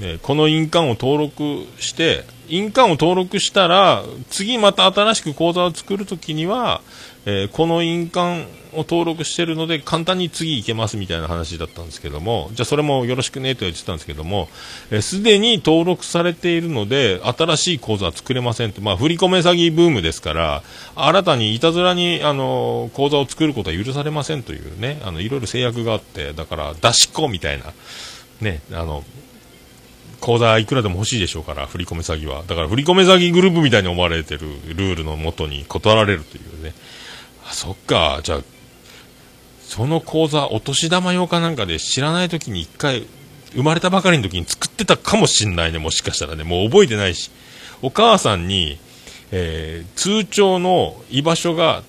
[0.00, 6.80] え、この印鑑を登録して、印鑑を登録したら、次また新しく口座を作るときには、
[7.28, 14.48] えー、この印鑑を登録してるので、簡単に次行けますみたいな話だったんですけども、じゃあそれもよろしくねと言ってたんですけども、
[15.00, 20.62] す、え、で、に登録されているので、新しい口座は作れませんって、まあ、振り込め詐欺ブームですから、
[20.94, 27.72] 新たにいたずらに、あの、口座を作ることは許されませんというね、あの、いろいろ制約があって、だから、出し子みたいな、
[28.40, 29.04] ね、あの、
[30.20, 32.44] 口座いくらでも欲しいでしょうから、振り込め詐欺は。
[32.46, 36.72] だから振り込め詐欺グループみたいに思われてるルールのもとに断られるというね。
[37.48, 38.20] あ、そっか。
[38.22, 38.40] じゃあ、
[39.60, 43.06] その口座、お年玉用かなんかで知らない時に一回、
[43.52, 46.44] 生まれたばかりの時に作ってたかもしんないね、もしかしたらね。
[46.44, 47.30] もう覚えてないし。
[47.82, 48.78] お母さんに、
[49.32, 51.82] えー、通帳の居場所が、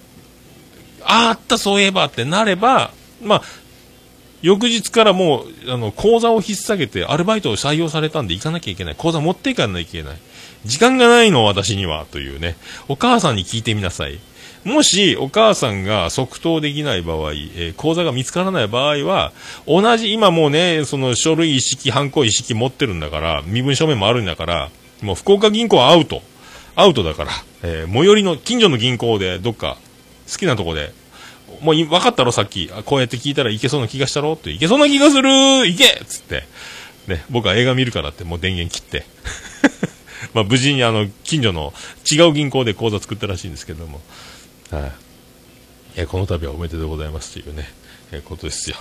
[1.03, 2.91] ああったそういえばってなれば、
[3.21, 3.41] まあ、
[4.41, 8.95] 翌日からもう、あの、講座を引っ提げて、アルバイトを採用されたんで行かなきゃいけない。
[8.95, 10.17] 講座持っていかなきゃいけない。
[10.65, 12.55] 時間がないの、私には、というね。
[12.87, 14.19] お母さんに聞いてみなさい。
[14.67, 19.31] もし、お母さんが即答できない場合、えー、講座が見つからない場合は、
[19.65, 24.69] 同じ、今もうね、その書類一式、犯行一式持ってるんだから、身分証明もあるんだから、
[25.01, 26.21] もう福岡銀行はアウト。
[26.75, 27.31] アウトだから、
[27.63, 29.77] えー、最寄りの、近所の銀行で、どっか、
[30.29, 30.91] 好きなとこで、
[31.61, 32.67] もう分かったろ、さっき。
[32.83, 34.33] こうやって聞いたらいけそうな気がしたろ？
[34.33, 36.43] って、いけそうな気がするいけっつって。
[37.07, 39.05] ね、僕は映画見るからってもう電源切って。
[40.35, 41.73] まあ無事にあの、近所の
[42.11, 44.01] 違う銀行で口座作ったらしいんですけども。
[44.71, 44.91] は
[45.95, 47.69] い、この度はおめでとうございますというね、
[48.11, 48.75] えことですよ。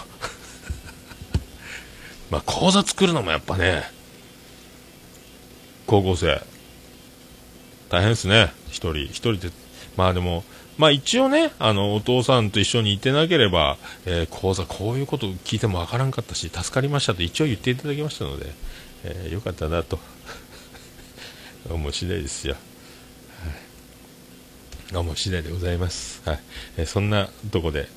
[2.30, 3.84] まあ口座作るのもやっぱね、
[5.86, 6.42] 高校生、
[7.88, 8.52] 大変ですね。
[8.68, 9.50] 一人、一人で。
[9.96, 10.44] まあでも、
[10.76, 18.52] まあ一応ね、あの、お父さんと一緒にいてなければ、えー、講座こういうこと聞いてもわからんかったし、助かりましたと一応言っていただきましたので、
[19.04, 20.00] えー、よかったなと
[21.70, 22.56] 思う次第ですよ。
[24.92, 26.22] はい、思う次第でございます。
[26.24, 26.40] はい。
[26.78, 27.88] えー、そんなとこで、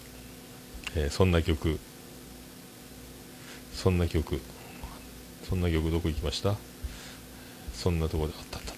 [0.96, 1.80] えそんな曲、
[3.74, 4.42] そんな曲、
[5.48, 6.56] そんな曲どこ行きました？
[7.74, 8.70] そんなとこで、あったあった。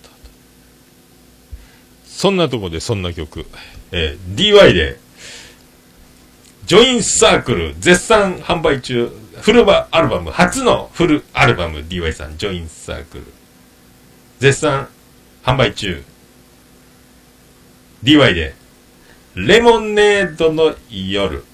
[2.06, 3.46] そんなとこでそんな曲、
[3.92, 5.00] えー、DY で、
[6.66, 9.10] ジョインサークル絶賛販売中、
[9.42, 13.24] フルバアルバム、初のフルアルバム、DY さん、ジョインサークル。
[14.40, 14.88] 絶賛
[15.44, 16.04] 販売中。
[18.04, 18.56] DY で、
[19.36, 21.46] レモネードの夜。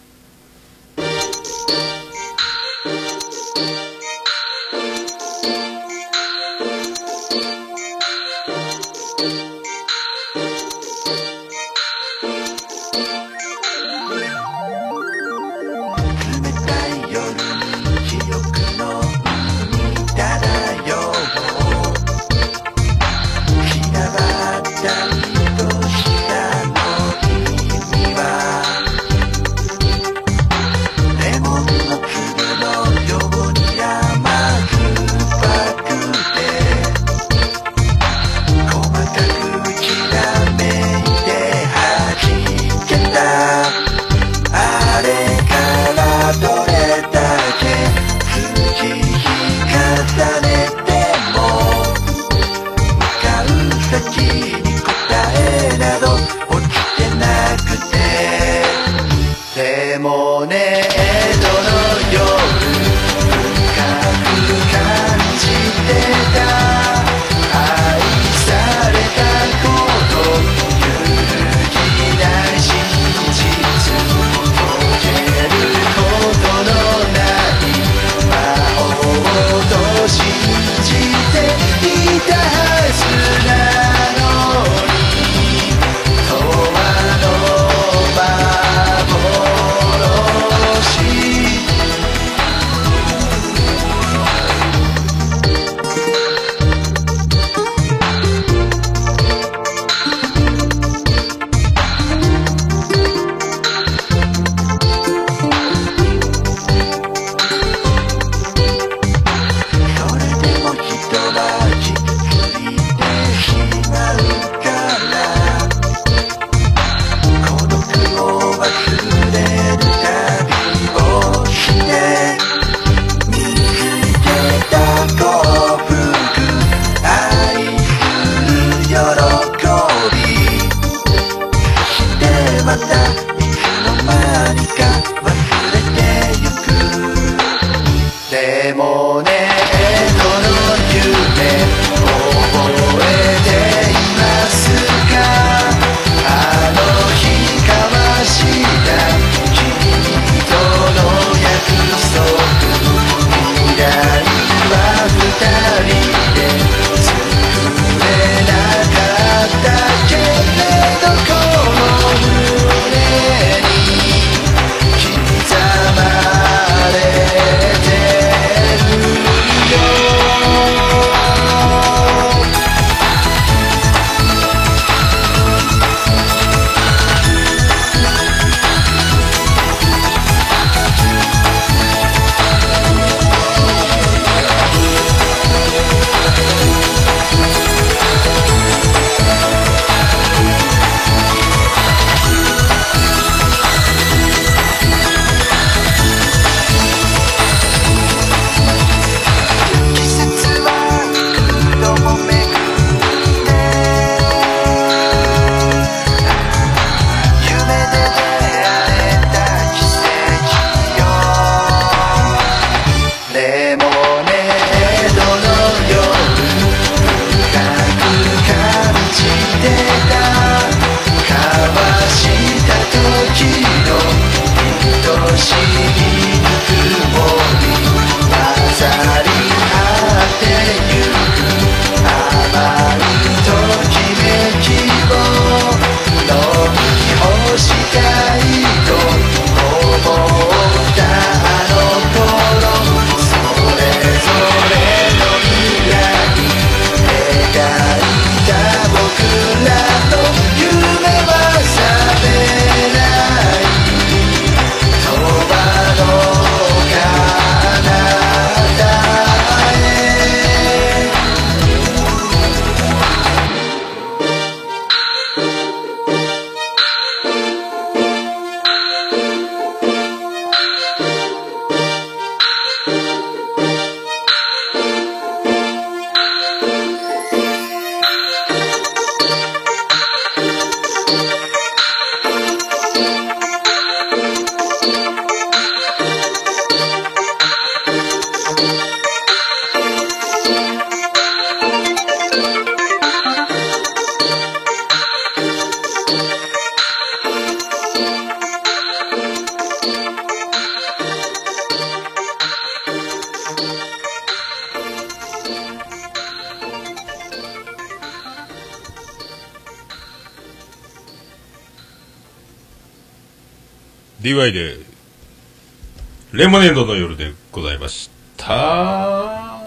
[316.48, 319.60] レモネードの夜でございました。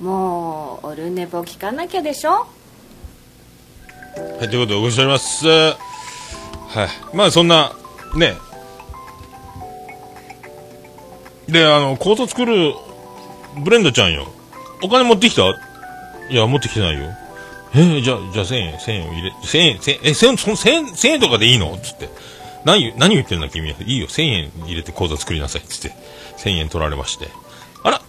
[0.00, 2.30] もうオルネポ聞かなきゃでしょ？
[2.30, 2.46] は
[4.42, 5.46] い、ということでお越ししております。
[5.46, 5.70] は
[7.12, 7.16] い。
[7.16, 7.72] まあそんな、
[8.16, 8.34] ね。
[11.46, 12.74] で、あの、コート作る
[13.62, 14.26] ブレンドちゃんよ。
[14.82, 15.42] お金持ってきた？
[16.28, 17.12] いや、持ってきてないよ。
[17.74, 21.76] えーじゃあ、じゃあ1000円、1000円を入れ、1000円、1000円、え、1000円、その1000円、とかでいいの？
[21.78, 22.08] つって。
[22.64, 23.76] 何、何言ってんだ君は。
[23.80, 25.62] いいよ、1000円入れて口座作りなさい。
[25.62, 25.96] つって。
[26.38, 27.28] 1000円取られまして。
[27.82, 28.02] あら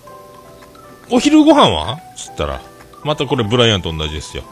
[1.09, 1.99] お昼ご飯は？
[2.15, 2.61] つったら、
[3.03, 4.43] またこれブライアンと同じですよ。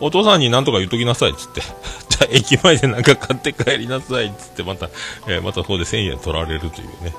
[0.00, 1.34] お父さんに何とか言っときなさい。
[1.34, 1.60] つって。
[2.08, 4.32] じゃあ駅前でなんか買って帰りなさい。
[4.38, 4.88] つって、また、
[5.26, 7.14] えーまたここで1000円取られるというね。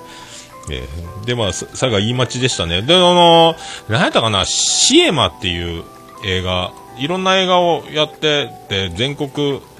[0.69, 2.81] えーで、まあ、さ佐賀言い待ちでしたね。
[2.81, 5.83] で、あのー、何やったかな、シエマっていう
[6.25, 9.29] 映画、いろんな映画をやって、で、全国、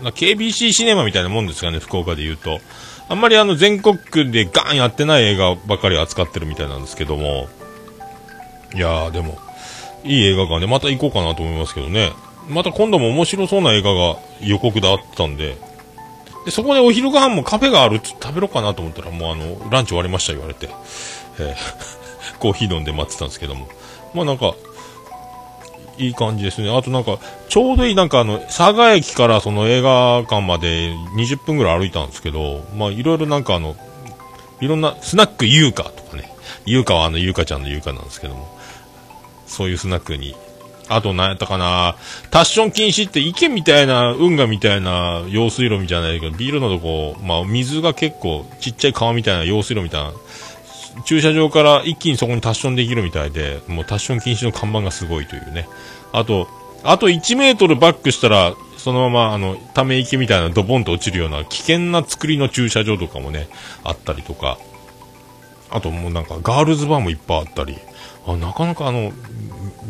[0.01, 2.59] KBC シネマみたいなもんですかね、福岡で言うと。
[3.09, 7.47] あんまりあの、全国でガンやってない映画ばかり扱ってるみたいなんですけども、
[8.73, 9.37] いやー、でも、
[10.03, 12.13] いい映画館でまた行こうかなと思いますけどね。
[12.49, 15.57] また今度も面白そうな映画が予告であったんで、
[16.45, 20.69] で、そこでお昼ご飯もカフェがあるっつって食べろかなと思ったら、もうあの、ランチ終わりました言われて、
[21.39, 22.01] えー
[22.41, 23.67] コーヒー飲んで待ってたんですけども、
[24.15, 24.55] まあなんか、
[26.01, 26.75] いい感じですね。
[26.75, 33.75] あとなんか、ちょうどいい、なんかあの、佐賀駅からその映画館まで20分ぐらい歩いたんですけど、まあいろいろなんかあの、
[34.59, 36.33] いろんな、スナック優香とかね、
[36.65, 38.57] 優香はあの優香ちゃんの優香なんですけども、
[39.45, 40.35] そういうスナックに、
[40.87, 41.95] あと何やったかな、
[42.31, 50.11] タッション禁止って池みたいな、運河みたいな用水路みたいなけど、ビールのとこ、まあ水が結構ちっちゃい川みたいな用水路みたいな、
[51.05, 55.67] 駐車場から一気にそこにタッションできるみたいで、もうタッション禁止の看板がすごいというね。
[56.11, 56.47] あと、
[56.83, 63.47] あと1メートルバックしたら、そのまま、あの、ため池みたいなドボンと落ちるような危険な作りの駐車場とかもね、
[63.83, 64.57] あったりとか、
[65.69, 67.77] あともうなんかガールズバーもいっぱいあったり、
[68.25, 69.11] あなかなかあの、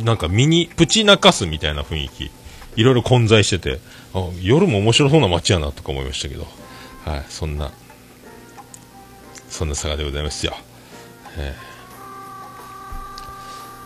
[0.04, 2.32] なんかミニ、プチ中洲みたいな雰囲気、
[2.76, 3.80] いろいろ混在してて、
[4.14, 6.46] あ夜も面白そうな街やなとか思いましたけど、
[7.06, 7.72] はい、そんな、
[9.50, 10.54] そんな佐賀でございますよ。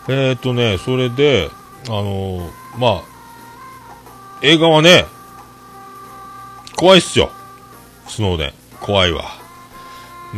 [0.08, 1.50] えー、とね、それで、
[1.88, 3.04] あのー、まあ、
[4.41, 5.06] 映画はね、
[6.76, 7.32] 怖いっすよ。
[8.08, 8.54] スノーデン。
[8.82, 9.24] 怖いわ。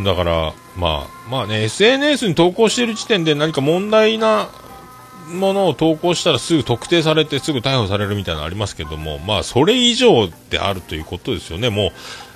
[0.03, 4.49] だから、まあ、まあね、SNS に投稿してる時点で何か問題な
[5.27, 11.69] ものを投稿したらすぐ特定されてすぐ逮捕されるみたいなのありますけども、まあ、それ以上であるということですよね。
[11.69, 11.91] も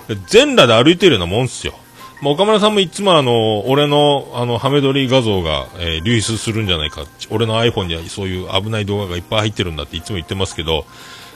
[0.08, 1.74] う、全裸で歩いてるようなもんっすよ。
[2.22, 7.04] まあ、岡村さんもいつもあの、俺の、あの、ハメ撮り画像が、えー、流出するんじゃないか。
[7.30, 10.86] 俺の iPhone にはそういう危ない動画がいっぱい入ってるんだっていつも言ってますけど、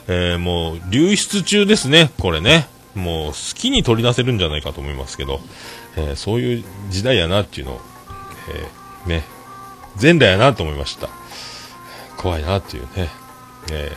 [0.07, 2.69] えー、もう、流出中ですね、これね。
[2.95, 5.41] もう、好きに取り出せるんじゃないかと思いますけど、
[5.97, 7.81] えー、そういう時代やなっていうのを、
[9.05, 9.23] えー、ね、
[10.01, 11.09] 前代やなと思いました。
[12.15, 13.09] 怖いなっていうね。
[13.73, 13.91] え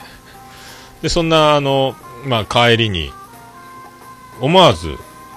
[0.98, 3.12] ー、で、そんな、あの、まあ、帰りに、
[4.40, 4.96] 思わず、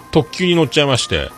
[0.09, 1.29] 特急に乗っちゃいまして、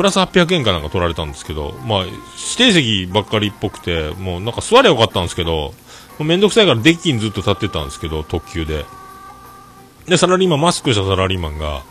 [0.00, 2.16] プラス800円かなんか取られたんですけど、まあ、指
[2.56, 5.74] 定席ばっかりっぽくて、もうなんか座りゃよかったんですけど、も
[6.20, 8.86] うめんどくさいからデッキにずっと立ってたんですけど、特急で。
[10.06, 11.82] で、サラリーマン、マスクしたサラリーマンが、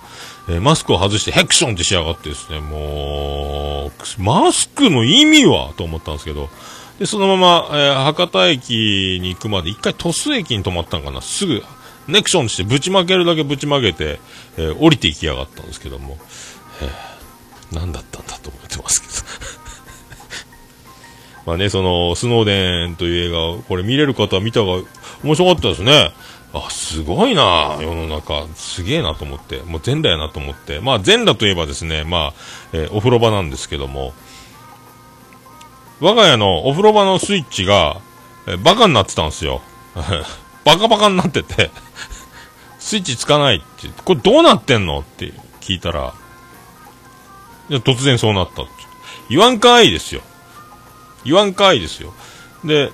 [0.48, 5.72] えー、マスクを外してヘクションってしやがってですね、もう、マスクの意味は？
[5.78, 6.50] と思ったんですけど、
[6.98, 11.62] で、そのまま、えー、博多駅に行くまで一回鳥栖駅に止まったんかな、すぐ、
[12.08, 14.20] ネクションしてぶちまけるだけぶちまけて、
[14.58, 16.18] えー、降りていきやがったんですけども、
[16.82, 17.09] えー。
[17.72, 19.14] 何だったんだと思ってますけど
[21.46, 24.82] まあね、その、スノーデンという映画、これ見れる方は見たが
[25.24, 26.14] 面白かったですね。
[26.54, 28.48] あ、すごいな世の中。
[28.56, 29.60] すげえなと思って。
[29.60, 30.80] もう全裸やなと思って。
[30.80, 32.34] まあ全裸といえばですね、まあ、
[32.74, 34.14] えー、お風呂場なんですけども、
[36.00, 38.02] 我が家のお風呂場のスイッチが、
[38.48, 39.62] えー、バカになってたんですよ。
[40.66, 41.72] バカバカになってて
[42.80, 46.14] スイッチつかないって、これどうなってんのって聞いたら、
[47.78, 48.64] 突然そうなった
[49.30, 50.22] 言わんかいですよ。
[51.24, 52.14] 言わんかいですよ。
[52.66, 52.92] で、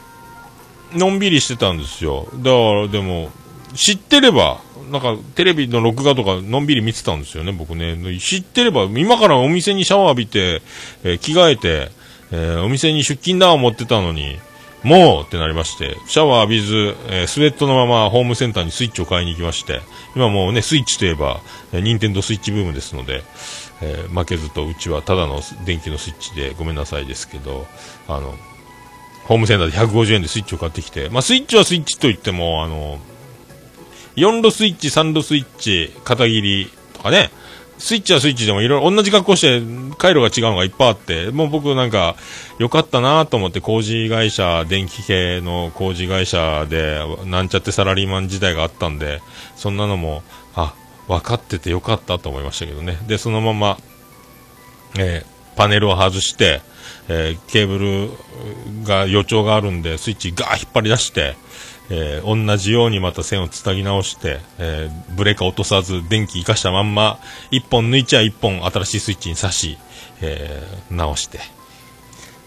[0.94, 2.28] のんびりしてたんですよ。
[2.36, 3.32] だからでも、
[3.74, 4.62] 知ってれば、
[4.92, 7.98] なんかテレビの録画とかのんびり見てたんですよね、僕ね。
[8.20, 10.62] 知ってれば、今からお店にシャワー浴びて、
[11.04, 11.92] えー、着替えて、
[12.32, 14.38] えー、お店に出勤だを持ってたのに、
[14.84, 19.82] もうってなりまして、シャワー浴びず、えー、スウェットのままホームセンターにスイッチを買いに行きまして、
[20.16, 21.42] 今もうね、スイッチといえば、
[21.74, 23.24] えー、ニンテンドスイッチブームですので、
[23.82, 27.66] えー、負けずとうちはただの電気のスイッチでごめんなさいですけど、
[28.08, 28.36] あの、
[29.26, 33.00] ホームセンターで150円でスイッチを買ってきて、まあ、スイッチはスイッチといっても、あの、
[34.16, 37.32] 4度スイッチ、3度スイッチ、片切りとかね、
[37.78, 39.62] スイッチはスイッチでもいろいろ同じ格好して
[39.98, 42.16] 回路が違うのがいっぱいあって、もう僕なんか
[42.58, 49.22] 良かったなと思って工事会社、電気系の工事会社でなんちゃってサラリーマン時代があったんで、
[49.56, 50.24] そんなのも、
[50.56, 50.74] あ、
[51.08, 52.98] 分かっててよかったと思いましたけどね。
[53.08, 53.78] で、そのまま、
[54.98, 56.62] えー、パネルを外して、
[57.08, 61.36] えー、ケーブルが予兆があるんで、スイッチガー引っ張り出して、
[61.90, 67.20] えー、同じようにまた線をつなぎ直して、えー、ブレーカー落とさず、電気生かしたまんま、
[67.52, 69.78] 1本抜いちゃ1本新しいスイッチに挿し、
[70.22, 71.40] えー、直して。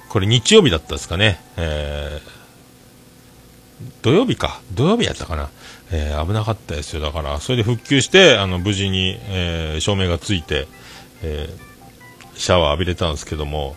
[0.08, 1.38] これ日曜日だったですかね。
[1.56, 4.60] えー、土曜日か。
[4.72, 5.50] 土曜日やったかな。
[5.90, 7.00] えー、危なかったですよ。
[7.00, 10.68] だから、それで復旧して、あの、無事に、えー、照明がついて、
[11.22, 13.76] えー、シャワー浴びれたんですけども、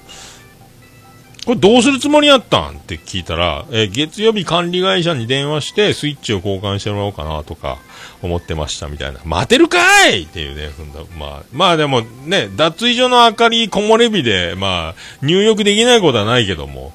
[1.45, 7.79] これどうするつもりやったんって聞いたら、え、月曜日管理会社に電話してスイッチを交換してもらおうかなとか
[8.21, 9.19] 思ってましたみたいな。
[9.25, 10.69] 待てるかいっていうね、
[11.17, 16.93] まあ、まあでもね、脱衣所の明かり木漏れ日で、まあ、入浴できないことはないけども、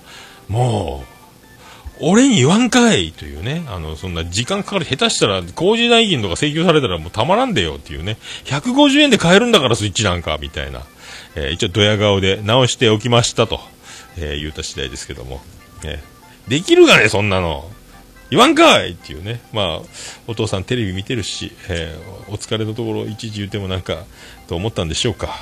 [0.49, 1.16] もう、
[2.01, 10.83] 俺に言わんかいというね、あの、そんな時間かかる、下手したら工事代金とか請求されたらもうたまらんでよっていうね、150円で買えるんだからスイッチなんか、みたいな、
[11.35, 13.61] えー、一応ドヤ顔で直しておきましたと、
[14.19, 15.41] えー、言うた次第ですけども、
[15.85, 17.71] えー、できるがね、そんなの。
[18.29, 19.41] 言わんかいっていうね。
[19.53, 19.81] まあ、
[20.27, 24.05] お父さんテレビ見てるし、えー、お疲れのところいちいち言ってもなんか、
[24.49, 25.39] と思ったんでしょうか。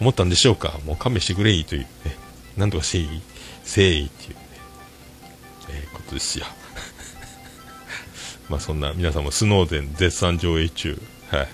[0.00, 0.78] 思ったんでしょうか。
[0.84, 1.86] もう勘弁してくれいというね。
[2.56, 3.08] なんとかせい、
[3.62, 4.36] せいっていう、
[6.06, 6.46] ことですよ。
[8.48, 11.02] まあそんな皆さんもスノーデン絶賛上映中。
[11.30, 11.46] は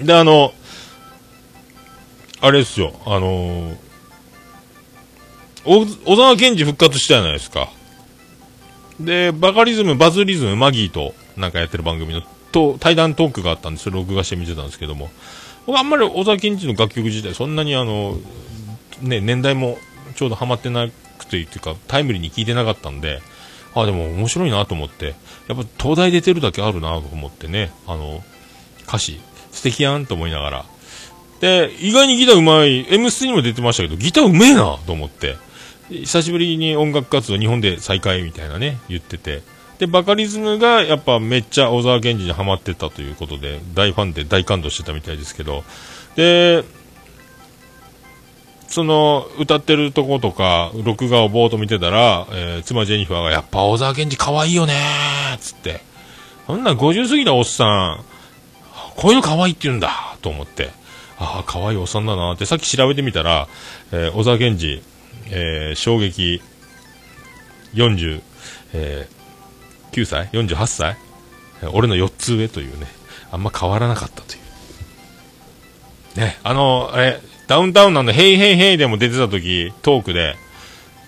[0.00, 0.04] い。
[0.04, 0.52] で、あの、
[2.40, 3.76] あれですよ、あのー、
[5.64, 7.70] 小沢健二復活したじゃないですか。
[8.98, 15.10] で、バカリズム、バズリズム、マギーとなんかやってる番組のと対談トークがあったんで、それ録画して見てたんですけども、
[15.66, 18.18] 僕あんまり小沢健二の楽曲自体、そんなにあの、
[19.00, 19.78] ね、年代も
[20.16, 20.88] ちょうどハマってな
[21.22, 23.20] くて、っていうか、タイムリーに聞いてなかったんで、
[23.74, 25.14] あ、でも面白いなと思って、
[25.48, 28.22] やっぱ東大出てるだけあるなと思ってね、あの、
[28.86, 29.20] 歌詞、
[29.50, 30.64] 素敵やんと思いながら。
[31.40, 35.36] で、意外にギターうまい、M ステにも出てましたけど、ギターうめえなと思って、
[35.90, 39.42] 久しぶりに音楽活動日本で再開みたいなね、言ってて。
[39.78, 45.64] で、バカリズムがやっぱめっちゃ小沢健二にハマってたということで、大ファンで大感動してたみたいですけど、
[46.14, 46.62] で、
[48.72, 55.82] その、歌ってるとことか、録画をぼーっと見てたら、えー、妻ジェニファーが、やっぱ小沢健二可愛いよねーつって、
[56.46, 58.04] そんな50過ぎたおっさん、
[58.96, 60.70] こういうの可愛いって言うんだと思って、
[61.18, 63.46] ああ、可愛いおっさんだなって、さっき調べてみたら、
[63.92, 64.82] えー、小沢健二、
[65.30, 66.40] えー、衝撃
[67.74, 68.22] 40、
[68.72, 70.96] えー、9歳 ?48 歳？
[71.74, 72.86] 俺の4つ上というね、
[73.30, 74.38] あんま変わらなかったとい
[76.16, 76.20] う。
[76.20, 80.36] ね、あの、あれ、ダウンタウンなんで、ヘイヘイヘイでも出てた時、トークで、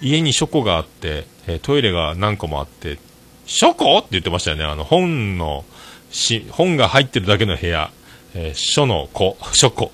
[0.00, 2.98] 家に書庫があって、え、トイレが何個もあって、
[3.46, 4.64] 書庫って言ってましたよね。
[4.64, 5.64] あの、本の、
[6.10, 7.90] し、本が入ってるだけの部屋、
[8.34, 9.90] えー、書の子、 書庫。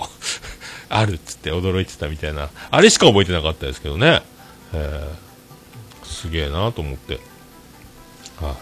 [0.90, 4.22] あるっつって驚いてたみたいな、あれしか覚えてなかったですけどね、
[4.74, 7.20] えー、すげえなと思って、
[8.40, 8.54] はい、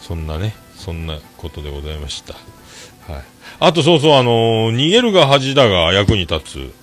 [0.00, 2.34] そんなね、そんなことでございました。
[3.12, 3.24] はい。
[3.60, 6.79] あとそうそう、あのー、逃げるが恥だが役に立つ、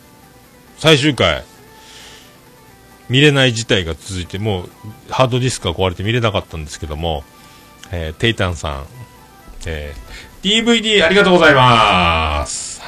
[0.78, 1.44] 最終回、
[3.10, 4.70] 見れない事態が続いて、もう、
[5.10, 7.24] ハードディスクが壊れて見れなかったんですけども、
[7.92, 8.86] えー、テイタンさん、
[9.66, 12.82] えー、DVD ありがとうございます。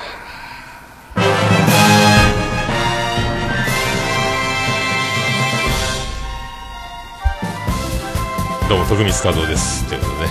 [8.70, 9.88] どうも徳光和夫です。
[9.88, 10.30] ということでね。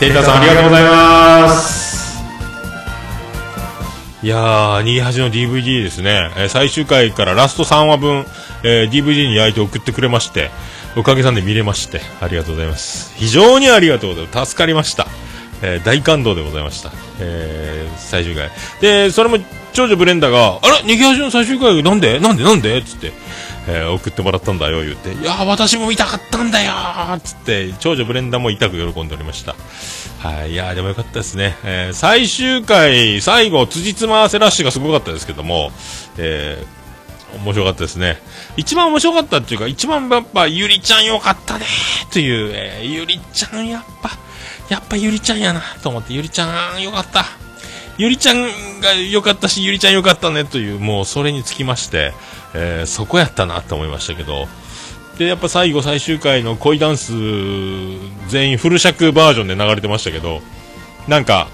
[0.00, 1.91] テイタンさんありがとうございます。
[4.22, 8.24] いやー逃げ恥の DVD ですね、えー、最終回からラスト3話分、
[8.62, 10.50] えー、DVD に焼いて送ってくれまして
[10.96, 13.14] おかげさんで見れましてありがとうございます。
[13.16, 14.50] 非常にありがとうございます。
[14.50, 15.06] 助かりました。
[15.62, 16.92] えー、大感動でございました。
[17.18, 18.50] えー、最終回。
[18.80, 19.38] で、それも、
[19.72, 22.20] 長女ブレンダーが、あら逃げ恥の最終回なんで？
[22.20, 22.44] なんで？
[22.44, 22.82] なんで？
[22.82, 23.12] つって、
[23.68, 26.72] えー、送ってもらったんだよ、言って、いや私も見たかったんだよ
[27.22, 29.54] つって、長女ブレンダーも痛く喜んでおりました。
[30.18, 31.56] はい、いやでもよかったですね。
[31.64, 35.72] えー、最終回、最後、辻褄合わせラッシュがすごかったですけども、
[36.16, 38.20] えー、面白かったですね。
[38.56, 41.66] 一番面白かったっていうか、一番やっぱ、ゆりちゃんよかったね
[42.12, 44.10] という、えー、ゆりちゃんやっぱ、
[44.68, 47.24] やっぱゆりちゃんやなと思って、ゆりちゃんよかった。
[47.98, 52.12] ゆりちゃんが良かったし、ゆりちゃん良かったねという、もうそれにつきまして、
[52.54, 54.46] えー、そこやったなと思いましたけど、
[55.18, 57.12] で、やっぱ最後最終回の恋ダンス、
[58.28, 60.40] 全員フル尺バージョンで流れてましたけど、
[61.08, 61.48] なんか、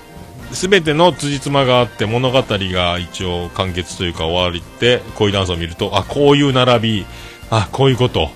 [0.53, 7.07] すべての辻褄があって物語が一応完結というか終わりって恋ダンスを見ると、あ、こういう並び、
[7.51, 8.31] あ、こういうこと、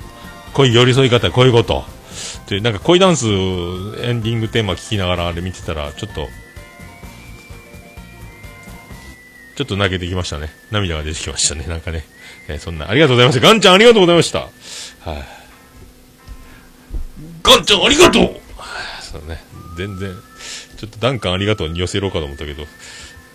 [0.53, 1.85] こういう寄り添い方、こういうこと。
[2.49, 6.29] で、なんか恋ダンスエンディングテーマ聞きながらあれ見てたら、ちょっと、
[9.55, 10.51] ちょっと投げてきましたね。
[10.71, 11.65] 涙が出てきましたね。
[11.67, 12.05] なんかね。
[12.49, 13.47] えー、そんな、ありがとうございました。
[13.47, 14.40] ガンちゃんありがとうございました。
[14.40, 14.51] はい、
[15.11, 15.24] あ、
[17.43, 18.30] ガンちゃんありがとう、は
[18.99, 19.43] あ、そうね。
[19.76, 20.12] 全然、
[20.76, 22.66] ちょっとダンカンありがとうに寄せろかと思ったけど、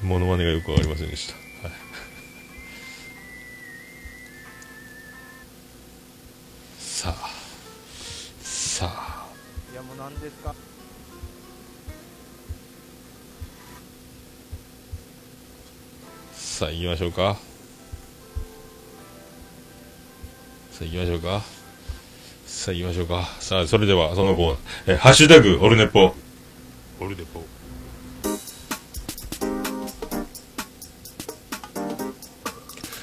[0.04, 1.34] モノマネがよくわかりませんでした。
[1.34, 1.40] は
[1.74, 1.76] い、
[6.80, 7.30] さあ、
[8.44, 9.28] さあ。
[9.72, 10.54] いやもう何ですか？
[16.34, 17.38] さあ行きましょうか
[20.78, 21.42] さあ行きましょうか
[22.46, 26.14] さあ行きましょうかさあそれではその後、えハッシュタグオルネポ
[27.00, 27.44] オルネポ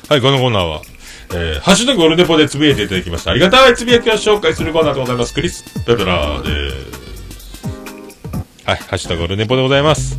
[0.09, 0.83] はいこのコーナーは
[1.31, 3.33] えー、ハッシュタグオルネポでつぶやいていただきました。
[3.33, 5.35] ありがたいつぶやきを紹介するコーナーでございます。
[5.35, 7.67] クリス・ペペラーです。
[8.65, 10.17] はい、ハッシュタグオルネポでございます。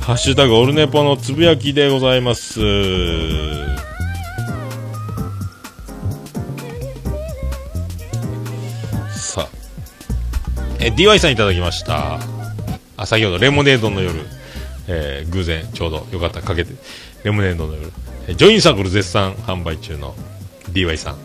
[0.00, 2.60] ハッシュタグオルネポのつぶやきでございます。
[10.80, 12.20] え DY さんいただきました。
[12.96, 14.20] あ先ほどレモネードの夜、
[14.86, 16.74] えー偶然ちょうどよかったかけて。
[17.24, 17.90] レモネードの夜、
[18.36, 20.14] ジョインサークル絶賛販売中の
[20.72, 21.16] DY さん。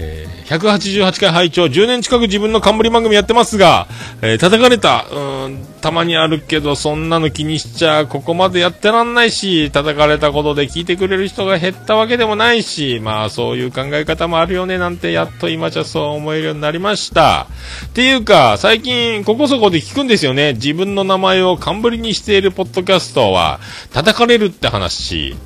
[0.00, 3.86] えー188回拝聴10年近く自分の冠番組やってますが、
[4.20, 17.46] えー叩かれた、うん、たまにあるけど、そんなの気にしちゃ、ここまでやってらんないし、叩かれたことで聞いてくれる人が減ったわけでもないし、まあそういう考え方もあるよね、なんて、やっと今じゃそう思えるようになりました。
[17.86, 20.54] っていうか、最近、ここそこで聞くんですよね。
[20.54, 23.60] 自分の名前を冠にしているポッドキャストは、
[23.92, 25.36] 叩かれるって話。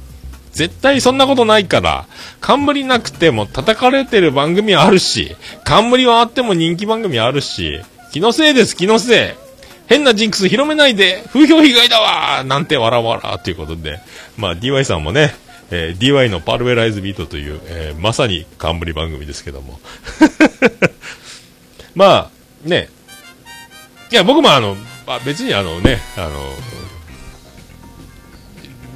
[0.55, 2.07] 絶対そんなことないから、
[2.41, 7.81] 冠なくても叩かれてる番組あるし、冠はあっても人気番組あるし、
[8.13, 9.45] 気のせいです、気のせい。
[9.87, 13.99] 変なジンクス広めないで、風評被害だわなんてわらわらということで、
[14.37, 15.35] まあ DY さんもね、
[15.71, 19.81] えー DY のパルベライズビートという、えーまさに冠番組ですけども。
[21.95, 22.31] ま
[22.65, 22.89] あ、ね、
[24.11, 24.77] いや、僕もあの、
[25.07, 26.55] あ別にあのね、あの、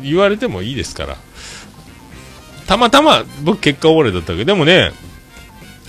[0.02, 1.16] 言われてもいいですから。
[2.69, 4.93] たまたま僕結果オーレだったけど、でもね、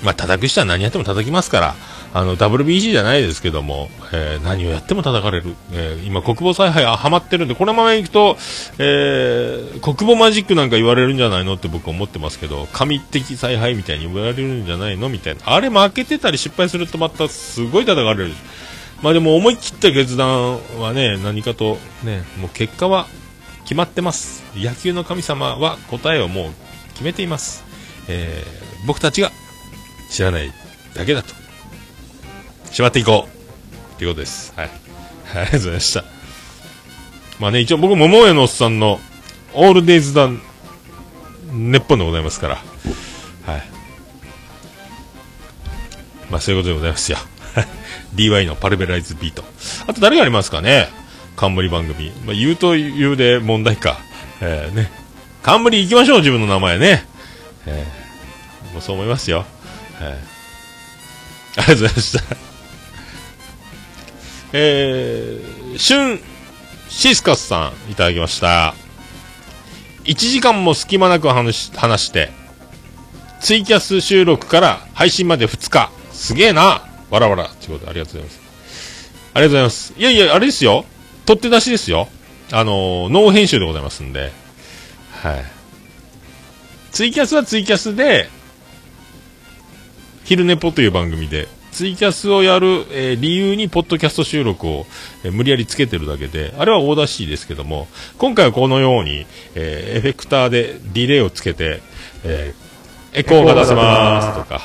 [0.02, 1.76] まあ叩く人は何やっても叩きますから、
[2.14, 5.56] あの WBC じゃないですけども、えー何をやっても叩かれる。
[5.74, 8.38] えー今国防采配はハマってるんで、このままいくと、
[8.80, 15.42] えー国防マジックなんか言われるんじゃないのって僕は思ってますけど、神的采配みたいに言われるんじゃないのみたいな。
[15.54, 18.34] あれ負けてたり失敗するとまたすごい叩かれる。
[19.02, 23.08] まあでも思い切った決断はね、何かとね、もう結果は
[23.64, 24.44] 決まってます。
[24.56, 26.54] 野球の神様は答えをもう
[27.00, 27.64] 決めています。
[28.10, 29.32] えー僕たちが
[30.10, 30.52] 知らない
[30.96, 31.34] だけだと。
[32.72, 33.98] しまっていこう。
[33.98, 34.54] ということです。
[34.56, 34.70] はい。
[35.36, 36.04] ありがとうございました。
[37.40, 39.00] まあね、一応僕、桃屋のおっさんの、
[39.54, 40.30] オールデイズだ、
[41.52, 42.56] 熱本でございますから。
[42.56, 43.64] はい。
[46.30, 47.18] まあそういうことでございますよ。
[48.16, 49.44] DY のパルベライズビート。
[49.88, 50.88] あと誰がありますかね
[51.36, 52.12] 冠番組。
[52.26, 54.00] まあ言うと言うで問題か。
[54.42, 55.09] えー、ね。
[55.42, 57.06] 冠行きましょう、自分の名前ね。
[57.66, 59.46] えー、もうそう思いますよ。
[60.02, 62.24] えー、ありがとうございました。
[64.54, 66.20] えー、シュン
[66.90, 68.74] シスカスさんいただきました。
[70.06, 72.32] 1時間も隙間なく話し話して、
[73.42, 75.92] ツイキャス収録から配信まで2日。
[76.12, 77.48] すげえなわらわら。
[77.48, 78.40] ということでありがとうございます。
[79.34, 79.94] ありがとうございます。
[79.98, 80.86] いやいや、あれですよ。
[81.26, 82.10] 取って出しですよ。
[82.52, 84.32] あのー、ノー編集でございますんで。
[85.22, 85.46] はい。
[86.92, 88.30] ツイキャスはツイキャスで、
[90.24, 94.86] 昼寝ぽという番組で、ツイキャスをやる、えー理由にポッドキャスト収録を、
[95.24, 101.82] えー無理やりつけてるだけで、あれはオーダーシーですけども、今回はこのように、えーエフェクターでディレイをつけて、
[102.24, 102.54] え
[103.14, 104.62] エコーが出せますとか、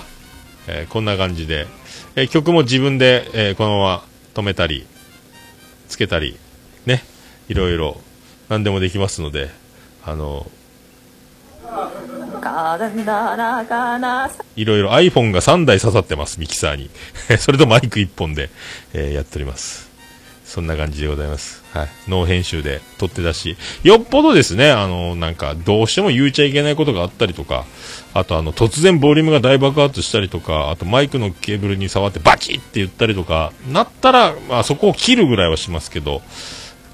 [0.69, 1.67] えこんな感じで、
[2.17, 4.87] え曲も自分で、えーこのまま止めたり、
[5.89, 6.37] つけたり、
[6.87, 7.03] ね、
[7.49, 8.01] いろいろ、
[8.49, 9.51] 何でもできますので、
[10.07, 10.47] あの、
[14.57, 16.91] いろいろ iPhone が3台刺さってます、ミキサーに。
[17.39, 18.51] それとマイク1本で、
[18.93, 19.95] えーやっております。
[20.45, 21.65] そんな感じでございます。
[21.73, 21.89] はい。
[22.07, 23.57] ノー編集で撮って出し。
[23.83, 27.65] よっぽどですね、あの、なんか、どうしても言っちゃいけないことがあったりとか、
[28.13, 36.23] あとあの、突然ボリュームが大爆発したりとか、あとマイクのケーブルに触ってバキッって言ったりとか、なったら、まあそこを切るぐらいはしますけど、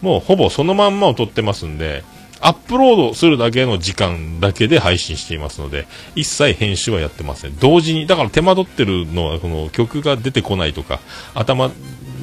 [0.00, 2.02] もうほぼそのまんまを撮ってますんで、
[2.40, 5.86] アップロードするだけの時間だけで配信していますので、
[6.16, 7.56] 一切編集はやってません。
[7.58, 11.00] 同時に、だから手間取ってるのは、この曲が出てこないとか、
[11.34, 11.70] 頭、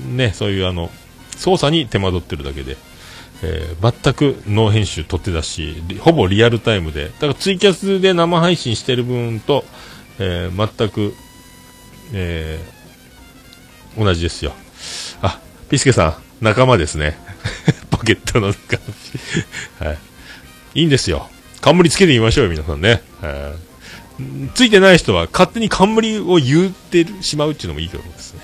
[0.09, 0.89] ね、そういうあの、
[1.36, 2.78] 操作に手間取ってるだけで、
[3.43, 9.63] えー全くノー編集取って出し、ほぼリアルタイムで、だからツイキャスで生配信してる分と、
[10.20, 11.13] えー全く、
[12.13, 12.78] えー
[14.03, 14.53] 同じですよ。
[15.24, 15.39] あ、
[15.70, 17.18] ピスケさん、仲間ですね。
[17.89, 18.78] ポケットの中
[19.84, 19.98] はい。
[20.76, 21.30] いいんですよ。
[21.62, 23.02] 冠つけてみましょうよ、皆さんね。
[23.22, 23.68] はい
[24.56, 28.41] ついてない人は勝手に冠を言ってしまうっていうのもいいと思うんですね。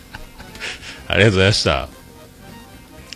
[1.08, 1.88] ありがとうございました。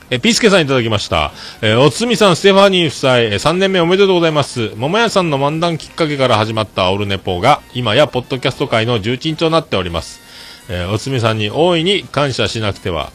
[0.08, 1.32] え、ピスケさんいただきました。
[1.62, 4.70] えーおつみさん、ステファニー夫妻、え3年目おめでとうございます。
[4.76, 10.20] 桃屋さんの漫談きっかけから始まったオルネポが、今やポッドキャスト界の重鎮となっております。
[10.68, 13.10] えーおつみさんに大いに感謝しなくては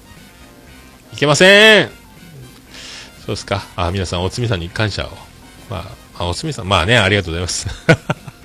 [1.13, 1.89] いけません。
[3.25, 3.63] そうですか。
[3.75, 5.09] あ、皆さん、おつみさんに感謝を。
[5.69, 5.77] ま
[6.17, 7.67] あ、あおつみさん、まあね、ありがとうございます。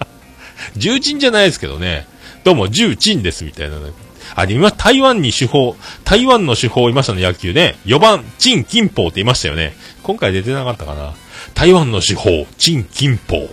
[0.77, 2.07] 重鎮じゃないですけどね。
[2.45, 3.93] どうも、重鎮です、みたいなね。
[4.35, 7.79] あ、で今、台湾に手法、台湾の手法いましたね、野球ね。
[7.87, 9.77] 4番、陳金宝って言いましたよね。
[10.03, 11.15] 今回出てなかったかな。
[11.55, 13.41] 台湾の手法、陳金宝。
[13.41, 13.51] はい。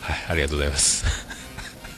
[0.00, 1.04] はい、ありがとうございます。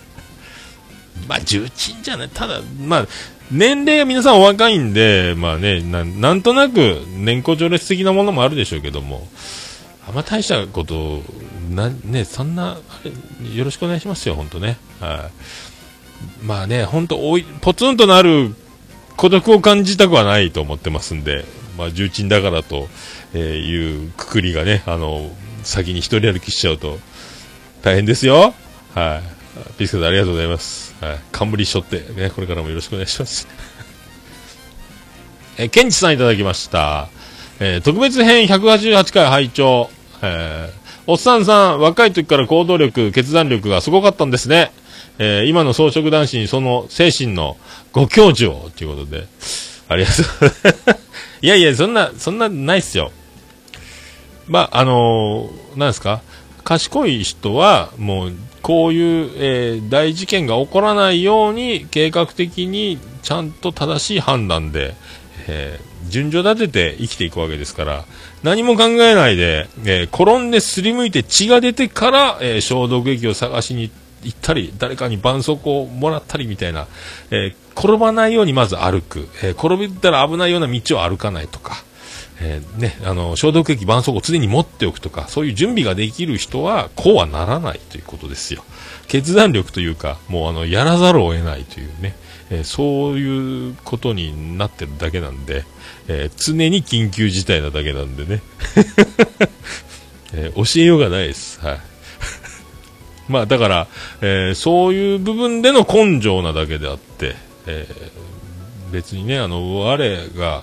[1.29, 2.29] まあ、重鎮じゃない。
[2.33, 3.07] ただ、まあ、
[3.51, 9.27] 年齢が皆さんお若いんで、まあね、なんとなく年功序列的なものもあるでしょうけども、
[10.09, 11.23] あんま大したこと、
[11.71, 14.79] な、ね、そんな、あれよろしくお願いしますよ、本当ね。
[15.01, 15.31] は
[16.43, 16.45] い。
[16.45, 18.55] まあね、本当おい、ポツンとなる
[19.17, 21.45] 孤独を感じたくはないと思ってますんで、
[21.79, 22.89] まあ、重鎮だからと、
[23.35, 25.31] えいうくくりがね、あの、
[25.63, 26.99] 先に一人歩きしちゃうと、
[27.83, 28.55] 大変ですよ。
[28.95, 29.73] はい。
[29.79, 30.94] ピスケさんありがとうございます。
[31.09, 31.19] はい。
[31.33, 33.47] 冠しょって、ね、これからもよろしくお願いします。
[35.59, 37.09] えー、ケンチさんいただきました。
[37.61, 39.91] えー特別編188回拝聴
[40.23, 44.73] えーおっさんさん、若い時から行動力、決断力がすごかったんですね。
[45.19, 47.57] えー今の装飾男子にその精神の
[47.93, 49.27] ご教授を、ということで、
[49.89, 50.97] ありがとう。
[51.43, 53.13] いやいや、そんな、そんなないっすよ。
[54.47, 56.23] まあ、あのーなんですか？
[56.65, 58.33] 賢い人は、もう、
[58.65, 64.95] こういう、えー大事件が起こらないように、計画的に、ちゃんと正しい判断で、
[65.47, 68.05] えー順序立てて生きていくわけですから、
[68.43, 73.91] 何も考えないで、えー転んですりむいて血が出てから、え消毒液を探しに
[74.23, 76.87] 行ったり、誰かに絆創膏をもらったりみたいな、
[77.31, 81.85] え転ばないようにまず歩く、え転びたら危ないような道を歩かないとか、
[82.47, 88.63] えーね、あの消毒液、絆創膏を常に持っておくとか、そういう準備ができる人は、こうはならないということですよ。
[89.09, 92.15] 決断力というか、もうあのやらざるを得ないというね、
[92.51, 95.65] えーそういうことになってるだけなんで、
[96.07, 98.43] えー常に緊急事態なだけなんでね、
[100.35, 101.61] え教えようがないです。
[101.61, 101.81] はい。
[103.29, 103.87] まあだから、
[104.21, 107.37] えそういう部分での根性なだけであって、
[107.67, 107.87] え
[108.93, 110.63] 別にね、あの、我が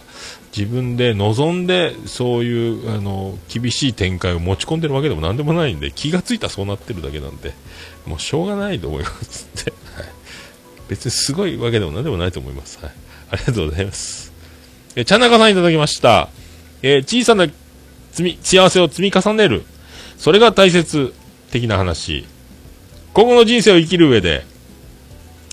[0.56, 7.54] 自分で望んで、そういう、あの、厳しい展開を持ち込んでるわけでもなんでもないんで、気がついたらそうなってるだけなんで、
[8.06, 9.72] もうしょうがないと思いますって。
[9.95, 10.06] はい。
[10.89, 12.80] 別にすごいわけでもなんでもないと思います。
[12.82, 12.91] はい。
[13.32, 14.34] ありがとうございます。
[14.95, 16.30] え、ちゃんなかさんいただきました。
[16.82, 17.47] えー小さな
[18.12, 19.64] 積み、幸せを積み重ねる。
[20.18, 21.14] それが大切
[21.52, 22.26] 的な話。
[23.14, 24.45] 今後の人生を生きる上で、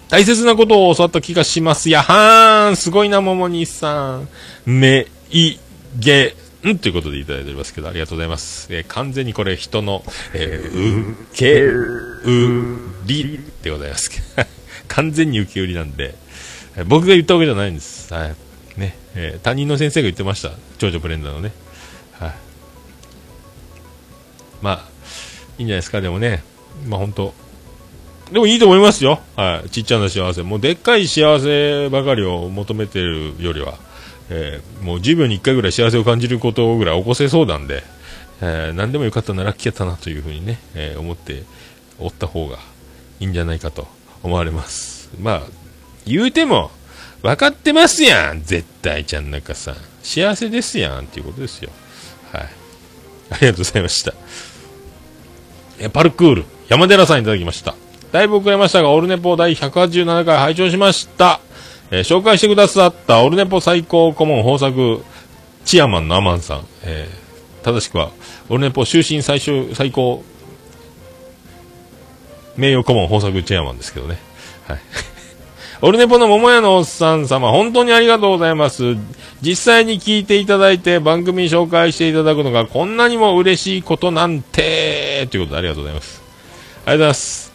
[0.08, 1.90] 大切なことを教わった気がします。
[1.90, 4.28] やはーん、すごいな、ももにさん。
[4.64, 5.58] め、い、
[5.98, 6.34] げ、
[6.66, 8.68] んということでいただいておりますけど、ありがとうございます。
[8.70, 10.02] えー完全にこれ人の、
[10.34, 14.10] えーう、け、う、りでございます、
[14.88, 16.14] 完全に受け売りなんで、
[16.76, 18.12] えー僕が言ったわけじゃないんです。
[18.12, 18.34] はい。
[18.78, 20.52] ね、えー担任の先生が言ってました。
[20.78, 21.52] 長女ブレンダーのね。
[22.18, 22.34] はい。
[24.62, 24.88] まあ、
[25.58, 26.42] いいんじゃないですか、でもね。
[26.86, 27.34] まあ本当
[28.32, 29.20] でもいいと思いますよ。
[29.36, 29.70] はい。
[29.70, 30.42] ちっちゃな幸せ。
[30.42, 33.74] もうでっかい幸せばかりを求めてるよりは、
[34.30, 37.82] えーもう10秒に1回ぐらい幸せを感じることぐらい起こせそうなんで、
[38.42, 41.42] えー何でもよかったな、ラッキーやったなというふうにね、えー思って
[41.98, 42.58] おった方が
[43.20, 43.88] いいんじゃないかと
[44.22, 45.08] 思われます。
[45.20, 45.42] まあ、
[46.06, 46.70] 言うても、
[47.22, 49.76] 分かってますやん絶対ちゃん中さん。
[50.02, 51.70] 幸せですやんっていうことですよ。
[52.32, 52.48] はい。
[53.30, 54.14] ありがとうございました。
[55.80, 57.74] えパルクール、山寺さんいただきました。
[58.12, 61.40] だいぶ遅れましたが、オルネポ第187回拝聴しました。
[61.90, 65.02] えー紹介してくださったオルネポ最高顧問豊作、
[65.64, 66.66] チアマンのアマンさん。
[66.84, 67.28] えー
[67.62, 68.10] 正しくは、
[68.48, 70.24] オルネポ終身最終、最高、
[72.56, 74.18] 名誉顧問豊作チアマンですけどね。
[74.66, 74.78] はい。
[75.82, 78.96] オルネポの桃屋のおっさん様、本当にありがとうございます。
[79.42, 86.22] 実際に聞いていただいて番組紹介していただくのがこんなにも嬉しいことなんて、ということでありがとうございます。
[86.86, 87.47] ありがとうございます。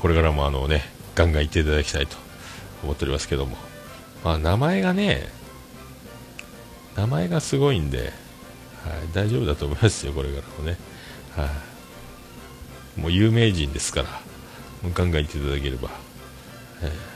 [0.00, 0.82] これからもあのね、
[1.14, 2.16] ガンガン言っていただきたいと
[2.82, 3.56] 思っておりますけども。
[4.24, 5.28] まあ名前がね、
[6.96, 8.10] 名前がすごいんで、はい、
[9.12, 10.78] 大丈夫だと思いますよ、これからもね。
[11.36, 11.50] は
[12.98, 14.08] い、もう有名人ですから、
[14.94, 15.90] ガンガン言っていただければ。
[16.82, 17.14] えー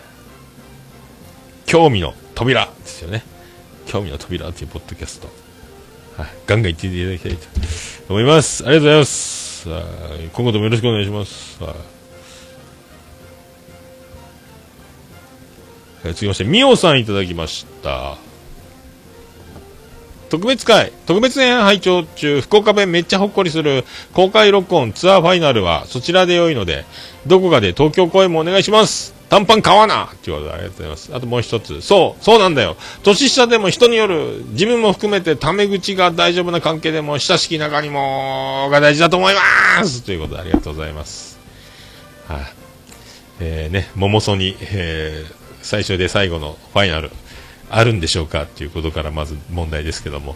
[1.68, 3.22] 興味の扉ですよね。
[3.84, 5.28] 興味の扉っていうポッドキャスト。
[6.16, 8.64] はい、ガンガン言っていただきたいと思います。
[8.66, 9.68] ありがとうございます。
[10.32, 11.97] 今後ともよろしくお願いします。
[16.04, 18.16] えー続きまして、みおさんいただきました。
[20.28, 26.84] 特別会、特別編拝聴中、福岡弁めっちゃほっこりする公開録音ツアーファイナルはそちらで良いので、
[27.26, 29.14] どこかで東京公演もお願いします。
[29.28, 31.10] 短パン買わなということでありがとうございます。
[31.14, 31.80] あともう一つ。
[31.82, 32.76] そう、そうなんだよ。
[33.02, 41.38] 年下でも人による、自分も含めてタメ口が大丈夫な関係でも、親しき中にも、が大事だと思いますということでありがとうございます。
[42.26, 42.40] はい、
[43.40, 45.37] えー、ね、桃ソに、えー、
[45.68, 47.10] 最初で最後のファイナル、
[47.68, 50.34] あるんでしょうかっていうことからまず問題ですけども、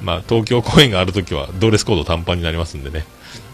[0.00, 3.04] まあ、東京公演があるときはドレスコード短パンになりますんでね、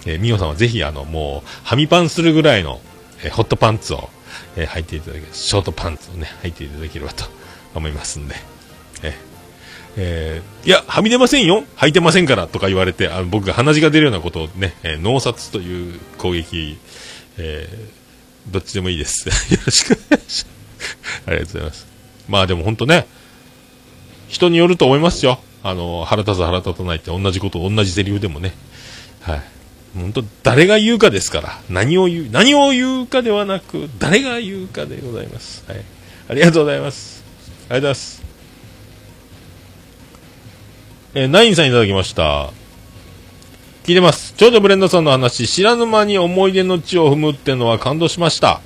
[0.06, 2.80] えー、みおさんはぜひ、あの、もう、はみパンするぐらいの、
[3.24, 4.08] えーホットパンツを、
[4.54, 7.24] えー、履いていただけショートパンツをね、履いていただければと
[7.74, 8.36] 思いますんで。
[9.02, 9.12] えー
[9.96, 16.78] えー、いや、はみ出ませんよ履いてませんからとか言われて、あの僕が鼻血が出るようなことをね、えー、脳殺という攻撃、
[17.38, 19.28] えー、どっちでもいいです。
[19.52, 20.55] よろしくお願いします。
[21.26, 21.86] ありがとうございます。
[22.28, 23.06] まあでも本当ね、
[24.28, 25.40] 人によると思いますよ。
[25.62, 28.54] あの、腹立つ腹立たないって同じこと、同じセリフでもね。
[29.22, 29.42] はい。
[29.96, 31.60] 本当誰が言うかですから。
[31.68, 35.64] 何を言う、何を言うかではなく、誰が言うかでございます。
[35.66, 35.82] はい。
[36.28, 37.24] ありがとうございます。
[37.68, 38.22] ありがとうございます。
[41.14, 42.50] えー、ナインさんいただきました。
[43.84, 44.34] 聞いてます。
[44.36, 48.60] 長女ブレンダさんの話、知らぬ間に思い出の地を踏むってのは感動しました。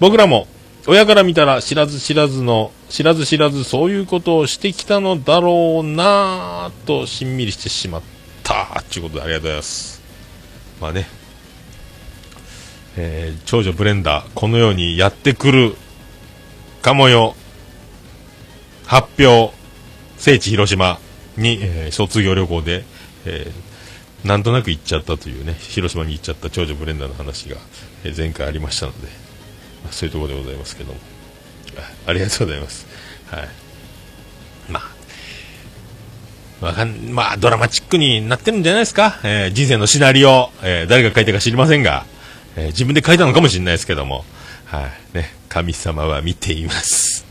[0.00, 0.46] 僕らも
[0.86, 8.02] 親から見たら知らず知らずの、知らず知らずそういうことをしてきたのだろうなぁとしんみりしてしまっ
[8.42, 8.82] た。
[8.90, 10.02] ということでありがとうございます。
[10.80, 11.08] まあね、
[12.96, 15.76] えー、長女ブレンダー、このようにやってくる
[16.80, 17.34] かもよ、
[18.86, 19.52] 発表、
[20.16, 20.98] 聖地広島
[21.36, 22.84] に、えー、卒業旅行で、
[23.26, 27.56] えー、なんとなく行っちゃったというね、広島に行っちゃった長女ブレンダーの話が、
[28.04, 29.27] え、前回ありましたので、
[29.90, 30.92] そういうところでございますけど。
[30.92, 30.98] も
[32.06, 32.86] ありがとうございます。
[33.26, 33.48] はい。
[34.70, 36.64] まあ。
[36.64, 42.04] わかん、まあ、ドラマチックになってるんじゃないですか、えー、人生のシナリオ、えー、誰が書いたか知りませんが、
[42.56, 44.24] えー、自分で書いたのかもしれないですけども、
[44.64, 47.24] はい、ね、神様は見ています。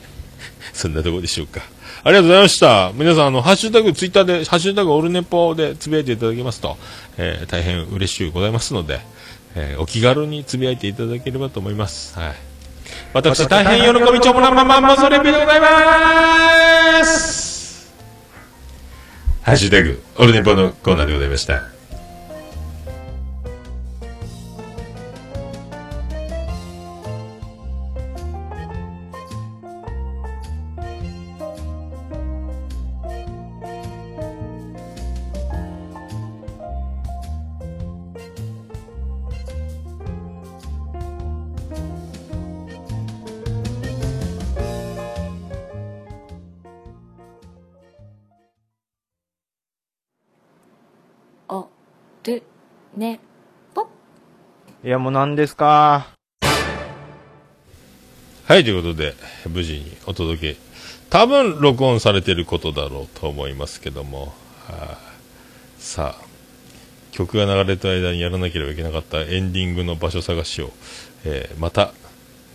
[0.74, 1.62] そんなとこでしょうか。
[2.04, 2.92] ありがとうございました。
[2.94, 6.76] 皆さん、あの、ハッシュタグ、ツイッターで、ハッシュタグオルネポでつぶやいていただきますと、
[7.16, 9.00] えー、大変嬉しゅうございますので、
[9.56, 12.16] えー、お気軽につぶやいていただければと思います。
[12.18, 12.34] はい。
[13.12, 17.92] 私、大変喜びちょもらまままそれびでございます
[19.42, 21.75] ハッシュタグ、オルネポのコーナーでございました。
[52.96, 53.20] ね。
[53.74, 53.88] ぽ
[54.84, 56.06] いやもう何ですか？
[58.46, 59.14] はいということで
[59.48, 60.56] 無事にお届け。
[61.10, 64.34] 多分録音されてることだろうと思いますけども、
[64.66, 64.98] はあ、
[65.78, 66.24] さあ
[67.12, 70.70] 曲が流れた間にやらなければいけなかったエンディングの場所探しを、
[71.24, 71.92] えー、また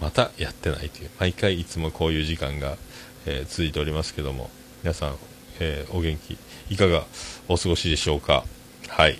[0.02, 2.78] またやってないという毎回いつもこういう時間が、
[3.26, 4.50] えー、続いておりますけども。
[4.84, 5.16] 皆さん、
[5.60, 6.39] えー、お元気
[6.72, 7.04] いかが
[7.48, 8.44] お過ごしでしょうか？
[8.88, 9.20] はい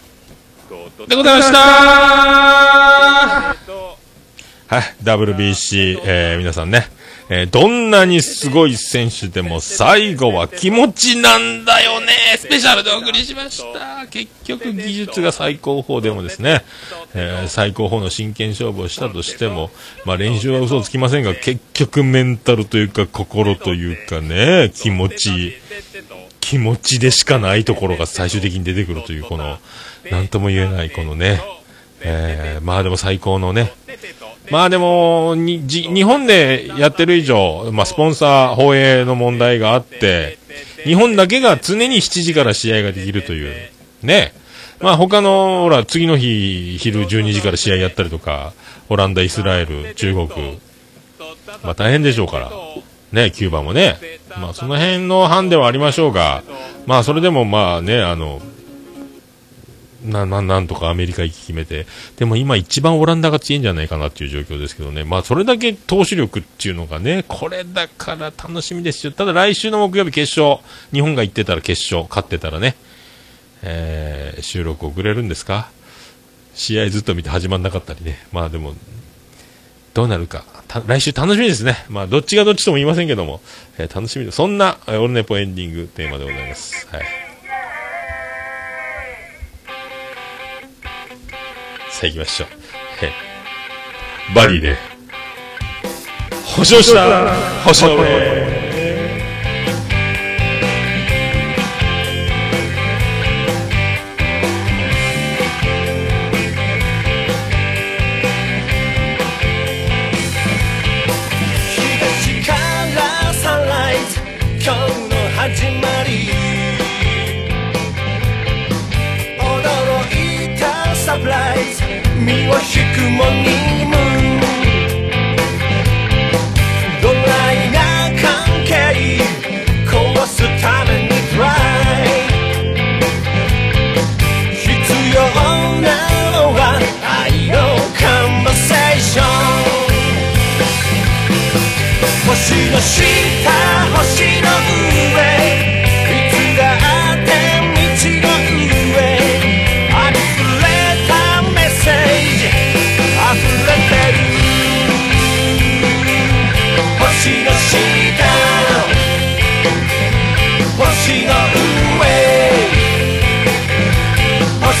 [1.07, 1.59] でございました。
[4.67, 6.87] はい、WBC、えー、皆さんね、
[7.27, 12.07] えー、どんなにすごい選手でも最後は気持ちなんだよね。
[12.37, 14.07] スペシャルでお送りしました。
[14.07, 16.63] 結局技術が最高峰でもですね、
[17.13, 19.71] えー、最高峰の真剣勝負をしたとしても、
[20.05, 25.53] まあ練習は嘘をつきませんが、結局メンタルというか心というかね、気持ち、
[26.39, 29.57] 気持ちでしかないところが最終的に出てくるというこの、
[30.09, 31.41] なんとも言えないこのね、
[32.01, 33.73] えー、まあでも最高のね、
[34.49, 40.37] まあでもにじ、日本でやってる以上、まあスポンサー放映の問題があって、
[40.83, 43.53] 日本だけが常に7時から試合ができるという、
[44.01, 44.33] ね。
[44.79, 48.53] まあ他の、ほら、次の日、昼12時から試合やったりとか、
[48.89, 50.27] オランダ、イスラエル、中国、
[51.63, 52.51] まあ大変でしょうから。
[53.11, 53.97] ね、キューバもね。
[54.37, 56.43] まあその辺の班ではありましょうが、
[56.87, 58.41] まあそれでもまあね、あの、
[60.03, 61.85] な、な、なんとかアメリカ行き決めて、
[62.17, 69.11] でも今一番オランダが強いんじゃないかなっていう状況ですけどね、まあそれだけ投手力っていうのがね、これだから楽しみですよ。
[69.11, 70.59] ただ来週の木曜日決勝、
[70.91, 72.75] 日本が行ってたら決勝、勝ってたらね、
[73.61, 75.69] えー、収録遅れるんですか？
[76.53, 78.73] 試合ずっと見て始まんなかったりね、まあでも、
[79.93, 80.43] どうなるか、
[80.87, 81.85] 来週楽しみですね。
[81.89, 83.41] まあどっちがどっちとも言いませんけども、
[83.77, 86.87] えー、楽しみで、そんな、オルネポエンディングテーマでございます。
[86.91, 87.20] はい。
[92.01, 92.47] さあ行きましょう。
[94.33, 94.75] バリーで。
[96.57, 97.31] 保証した
[97.63, 98.50] 星野俺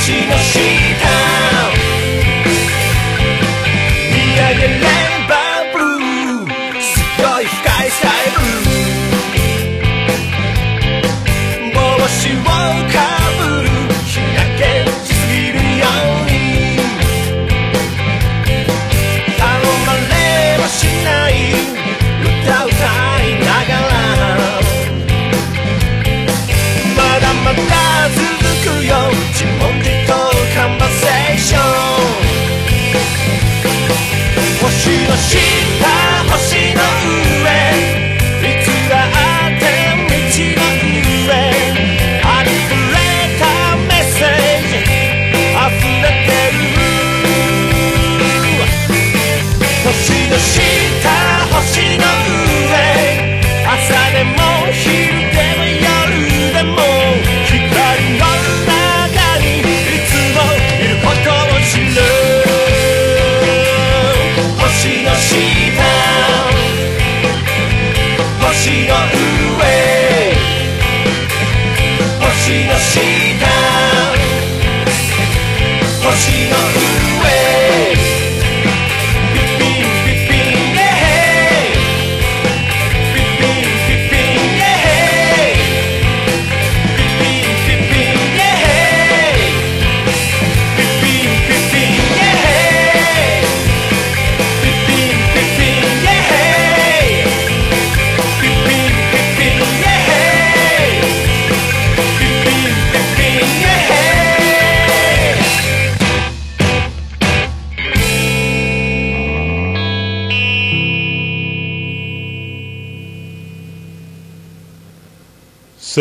[0.01, 1.00] Yoshi, Yoshi.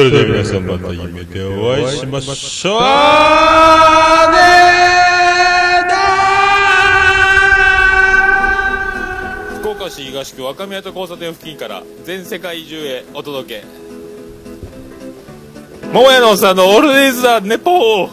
[0.01, 2.81] それでは皆さんまた夢でお会いしましょう。
[2.81, 2.87] ね
[9.59, 13.67] 福岡市東区若宮と交差点付近から全世界中へお届け。
[15.93, 18.09] 桃屋のおっさんのオールディーズ・ザ・ネポー。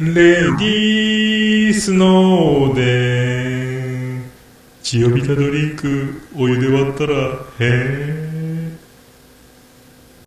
[0.00, 3.55] レディースノーデー
[4.86, 8.25] 千代たドリンクお湯で割ったらへえ